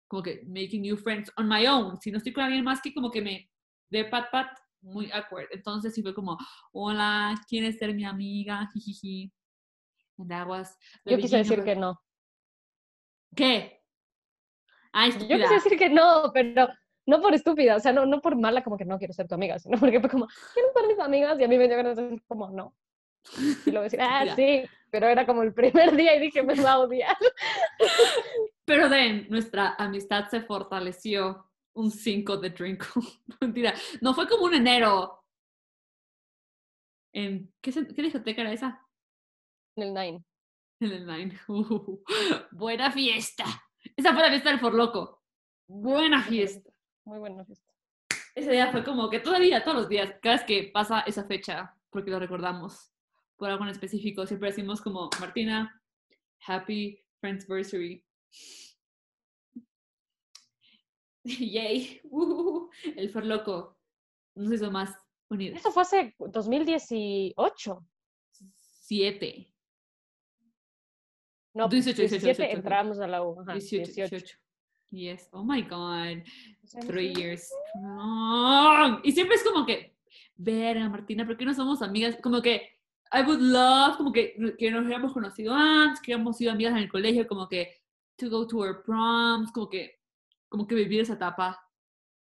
Como 0.08 0.22
que 0.22 0.42
making 0.46 0.82
new 0.82 0.96
friends 0.96 1.30
on 1.36 1.48
my 1.48 1.66
own. 1.66 1.98
Si 2.00 2.10
no 2.10 2.18
estoy 2.18 2.32
con 2.32 2.44
alguien 2.44 2.64
más 2.64 2.80
que 2.80 2.94
como 2.94 3.10
que 3.10 3.22
me 3.22 3.50
de 3.90 4.04
pat 4.04 4.30
pat, 4.30 4.48
muy 4.80 5.10
awkward. 5.12 5.48
Entonces 5.50 5.94
sí 5.94 6.02
fue 6.02 6.14
como, 6.14 6.36
hola, 6.72 7.34
¿quieres 7.48 7.78
ser 7.78 7.94
mi 7.94 8.04
amiga? 8.04 8.68
Jijiji. 8.72 9.32
And 10.18 10.30
that 10.30 10.46
was 10.46 10.76
Yo 11.04 11.16
quise 11.16 11.36
decir 11.36 11.62
que 11.62 11.76
no. 11.76 12.00
¿Qué? 13.34 13.82
Ay, 14.92 15.12
Yo 15.12 15.36
quise 15.36 15.54
decir 15.54 15.78
que 15.78 15.88
no, 15.88 16.30
pero 16.32 16.68
no 17.06 17.20
por 17.20 17.34
estúpida, 17.34 17.76
o 17.76 17.80
sea, 17.80 17.92
no, 17.92 18.04
no 18.04 18.20
por 18.20 18.36
mala, 18.36 18.62
como 18.62 18.76
que 18.76 18.84
no 18.84 18.98
quiero 18.98 19.14
ser 19.14 19.28
tu 19.28 19.34
amiga, 19.34 19.58
sino 19.58 19.78
porque 19.78 20.00
fue 20.00 20.10
como, 20.10 20.26
quiero 20.52 20.68
ser 20.74 20.86
mis 20.88 20.98
amigas, 20.98 21.38
y 21.40 21.44
a 21.44 21.48
mí 21.48 21.56
me 21.56 21.66
dio 21.66 21.76
ganas 21.76 21.96
de 21.96 22.02
decir 22.02 22.22
como, 22.26 22.50
no. 22.50 22.74
Y 23.64 23.70
luego 23.70 23.84
decir, 23.84 24.00
ah, 24.02 24.34
sí, 24.34 24.64
pero 24.90 25.06
era 25.06 25.26
como 25.26 25.42
el 25.42 25.54
primer 25.54 25.96
día 25.96 26.16
y 26.16 26.20
dije, 26.20 26.42
me 26.42 26.54
va 26.60 26.72
a 26.72 26.78
odiar. 26.80 27.16
Pero 28.64 28.90
de 28.90 29.26
nuestra 29.30 29.76
amistad 29.78 30.28
se 30.28 30.42
fortaleció 30.42 31.47
un 31.78 31.90
5 31.90 32.36
de 32.38 32.50
drink. 32.50 32.84
Mentira. 33.40 33.74
No, 34.00 34.14
fue 34.14 34.28
como 34.28 34.44
un 34.44 34.54
enero. 34.54 35.24
En, 37.12 37.52
¿qué, 37.60 37.72
se- 37.72 37.86
¿Qué 37.86 38.02
discoteca 38.02 38.42
era 38.42 38.52
esa? 38.52 38.86
En 39.76 39.82
el 39.88 39.94
Nine. 39.94 40.24
En 40.80 40.92
el 40.92 41.06
Nine. 41.06 41.38
Uh, 41.48 42.00
buena 42.50 42.90
fiesta. 42.90 43.44
Esa 43.96 44.12
fue 44.12 44.22
la 44.22 44.30
fiesta 44.30 44.50
del 44.50 44.60
Forloco. 44.60 45.22
Buena 45.68 46.22
fiesta. 46.22 46.70
Muy 47.04 47.18
buena 47.18 47.44
fiesta. 47.44 47.72
Ese 48.34 48.52
día 48.52 48.70
fue 48.70 48.84
como 48.84 49.08
que 49.10 49.20
todavía, 49.20 49.64
todos 49.64 49.76
los 49.78 49.88
días, 49.88 50.14
cada 50.22 50.36
vez 50.36 50.44
que 50.44 50.70
pasa 50.72 51.00
esa 51.00 51.24
fecha, 51.26 51.74
porque 51.90 52.10
lo 52.10 52.18
recordamos 52.18 52.92
por 53.36 53.50
algo 53.50 53.64
en 53.64 53.70
específico, 53.70 54.26
siempre 54.26 54.50
decimos 54.50 54.80
como, 54.80 55.10
Martina, 55.20 55.80
happy 56.46 57.00
Friendsversary. 57.20 58.04
Yay. 61.38 62.00
Uh, 62.04 62.68
el 62.96 63.10
Forloco 63.10 63.76
nos 64.34 64.52
hizo 64.52 64.70
más 64.70 64.94
unidos. 65.28 65.58
Eso 65.58 65.70
fue 65.70 65.82
hace 65.82 66.14
2018. 66.18 67.86
Siete. 68.54 69.52
No, 71.54 71.68
18, 71.68 72.02
18, 72.02 72.24
17 72.24 72.42
18. 72.42 72.56
entramos 72.56 73.00
a 73.00 73.06
la 73.06 73.22
U. 73.22 73.40
Ajá, 73.40 73.52
18, 73.52 73.92
18. 73.92 74.16
18. 74.16 74.38
Yes. 74.90 75.28
Oh 75.32 75.44
my 75.44 75.62
God. 75.62 76.22
Three 76.86 77.12
years. 77.14 77.50
Y 79.02 79.12
siempre 79.12 79.36
es 79.36 79.44
como 79.44 79.66
que, 79.66 79.96
verga, 80.36 80.88
Martina, 80.88 81.26
¿por 81.26 81.36
qué 81.36 81.44
no 81.44 81.54
somos 81.54 81.82
amigas? 81.82 82.16
Como 82.22 82.40
que, 82.40 82.70
I 83.12 83.22
would 83.22 83.40
love, 83.40 83.96
como 83.96 84.12
que, 84.12 84.34
que 84.58 84.70
nos 84.70 84.84
habíamos 84.84 85.12
conocido 85.12 85.52
antes, 85.54 86.00
que 86.00 86.14
habíamos 86.14 86.36
sido 86.36 86.52
amigas 86.52 86.72
en 86.72 86.78
el 86.78 86.88
colegio, 86.88 87.26
como 87.26 87.48
que, 87.48 87.74
to 88.16 88.30
go 88.30 88.46
to 88.46 88.58
our 88.58 88.82
proms, 88.82 89.52
como 89.52 89.68
que, 89.68 89.97
como 90.48 90.66
que 90.66 90.74
vivir 90.74 91.00
esa 91.00 91.14
etapa 91.14 91.60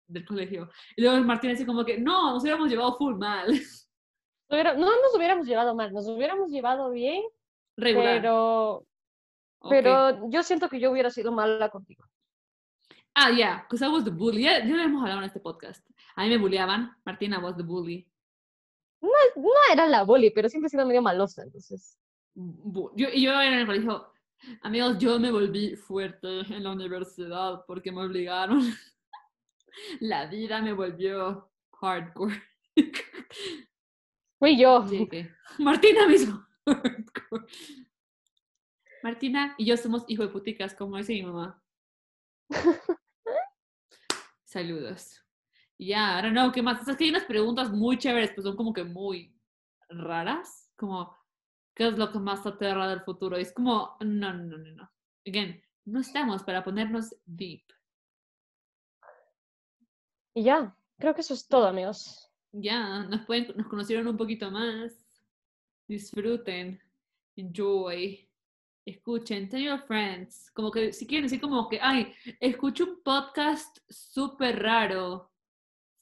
del 0.06 0.24
colegio. 0.24 0.70
Y 0.96 1.02
luego 1.02 1.22
Martina 1.24 1.52
dice 1.52 1.66
como 1.66 1.84
que, 1.84 1.98
no, 1.98 2.32
nos 2.32 2.42
hubiéramos 2.42 2.68
llevado 2.68 2.96
full 2.96 3.16
mal. 3.16 3.48
No 4.48 4.62
nos 5.02 5.12
hubiéramos 5.16 5.44
llevado 5.44 5.74
mal, 5.74 5.92
nos 5.92 6.06
hubiéramos 6.06 6.52
llevado 6.52 6.90
bien, 6.90 7.20
Regular. 7.76 8.14
pero, 8.14 8.86
pero 9.68 10.30
yo 10.30 10.44
siento 10.44 10.68
que 10.68 10.78
yo 10.78 10.92
hubiera 10.92 11.10
sido 11.10 11.32
mala 11.32 11.68
contigo. 11.68 12.04
Ah, 13.12 13.30
yeah, 13.30 13.62
because 13.62 13.82
I 13.84 13.88
was 13.88 14.04
the 14.04 14.10
bully. 14.10 14.42
Ya, 14.42 14.58
ya 14.58 14.76
lo 14.76 14.82
hemos 14.82 15.02
hablado 15.02 15.20
en 15.20 15.26
este 15.26 15.40
podcast. 15.40 15.84
A 16.14 16.22
mí 16.22 16.28
me 16.28 16.36
bulleaban. 16.36 16.94
Martina 17.04 17.40
was 17.40 17.56
the 17.56 17.62
bully. 17.62 18.06
No 19.00 19.10
era 19.72 19.86
la 19.86 20.04
bully, 20.04 20.30
pero 20.30 20.48
siempre 20.48 20.66
he 20.66 20.70
sido 20.70 20.86
medio 20.86 21.02
malosa, 21.02 21.42
entonces. 21.42 21.98
Yo, 22.34 23.08
yo 23.08 23.40
en 23.40 23.54
el 23.54 23.66
colegio, 23.66 24.12
amigos, 24.62 24.98
yo 24.98 25.18
me 25.18 25.30
volví 25.30 25.76
fuerte 25.76 26.40
en 26.54 26.64
la 26.64 26.72
universidad 26.72 27.64
porque 27.66 27.92
me 27.92 28.04
obligaron. 28.04 28.60
La 30.00 30.26
vida 30.26 30.62
me 30.62 30.72
volvió 30.72 31.50
hardcore. 31.80 32.42
Fui 34.38 34.58
yo. 34.58 34.84
Martina 35.58 36.08
mismo. 36.08 36.46
hardcore. 36.66 37.46
Martina 39.02 39.54
y 39.58 39.66
yo 39.66 39.76
somos 39.76 40.04
hijo 40.08 40.22
de 40.22 40.28
puticas, 40.30 40.74
como 40.74 40.96
dice 40.96 41.12
mi 41.12 41.22
mamá. 41.22 41.62
Saludos. 44.44 45.22
Ya, 45.78 46.22
don't 46.22 46.32
know, 46.32 46.50
¿qué 46.50 46.62
más? 46.62 46.86
Es 46.88 46.96
que 46.96 47.04
hay 47.04 47.10
unas 47.10 47.24
preguntas 47.24 47.70
muy 47.70 47.98
chéveres, 47.98 48.32
pues 48.32 48.44
son 48.44 48.56
como 48.56 48.72
que 48.72 48.82
muy 48.82 49.38
raras. 49.88 50.72
Como, 50.76 51.14
¿qué 51.76 51.88
es 51.88 51.98
lo 51.98 52.10
que 52.10 52.18
más 52.18 52.42
te 52.42 52.48
aterra 52.48 52.88
del 52.88 53.02
futuro? 53.02 53.38
Y 53.38 53.42
es 53.42 53.52
como, 53.52 53.96
no, 54.00 54.32
no, 54.32 54.56
no, 54.56 54.72
no. 54.72 54.90
Again, 55.26 55.62
no 55.84 56.00
estamos 56.00 56.42
para 56.42 56.64
ponernos 56.64 57.14
deep. 57.26 57.62
Y 60.34 60.44
ya, 60.44 60.74
creo 60.98 61.14
que 61.14 61.20
eso 61.20 61.34
es 61.34 61.46
todo, 61.46 61.66
amigos. 61.66 62.30
Ya, 62.52 63.00
nos, 63.04 63.26
pueden, 63.26 63.54
nos 63.56 63.68
conocieron 63.68 64.08
un 64.08 64.16
poquito 64.16 64.50
más. 64.50 64.98
Disfruten. 65.86 66.80
Enjoy. 67.36 68.26
Escuchen. 68.86 69.48
Tell 69.48 69.62
your 69.62 69.80
friends. 69.86 70.50
Como 70.52 70.70
que 70.70 70.94
si 70.94 71.06
quieren 71.06 71.26
decir 71.26 71.40
como 71.40 71.68
que, 71.68 71.78
ay, 71.80 72.14
escucho 72.40 72.84
un 72.84 73.02
podcast 73.02 73.78
súper 73.88 74.62
raro. 74.62 75.30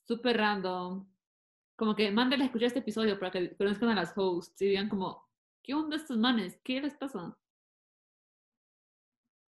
Súper 0.07 0.37
random. 0.37 1.05
Como 1.77 1.97
que 1.97 2.13
mándenle 2.13 2.45
a 2.45 2.47
escuchar 2.47 2.69
este 2.69 2.79
episodio 2.79 3.19
para 3.19 3.33
que 3.33 3.57
conozcan 3.57 3.89
a 3.89 3.95
las 3.97 4.13
hosts 4.17 4.63
y 4.63 4.67
digan 4.67 4.89
como, 4.89 5.24
¿qué 5.65 5.75
onda 5.75 5.97
estos 5.97 6.17
manes? 6.19 6.61
¿Qué 6.63 6.81
les 6.81 6.95
pasa? 6.95 7.37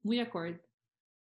Muy 0.03 0.19
awkward. 0.19 0.61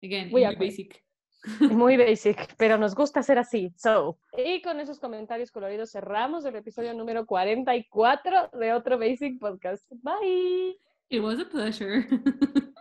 Again, 0.03 0.29
Muy 0.29 0.43
basic. 0.55 1.01
Muy 1.71 1.97
basic, 1.97 2.55
pero 2.57 2.77
nos 2.77 2.93
gusta 2.93 3.23
ser 3.23 3.39
así. 3.39 3.73
So. 3.77 4.19
Y 4.37 4.61
con 4.61 4.79
esos 4.79 4.99
comentarios 4.99 5.51
coloridos 5.51 5.91
cerramos 5.91 6.45
el 6.45 6.57
episodio 6.57 6.93
número 6.93 7.25
44 7.25 8.49
de 8.59 8.73
otro 8.73 8.99
Basic 8.99 9.39
Podcast. 9.39 9.89
Bye. 10.01 10.77
It 11.09 11.21
was 11.21 11.39
a 11.39 11.45
pleasure. 11.45 12.05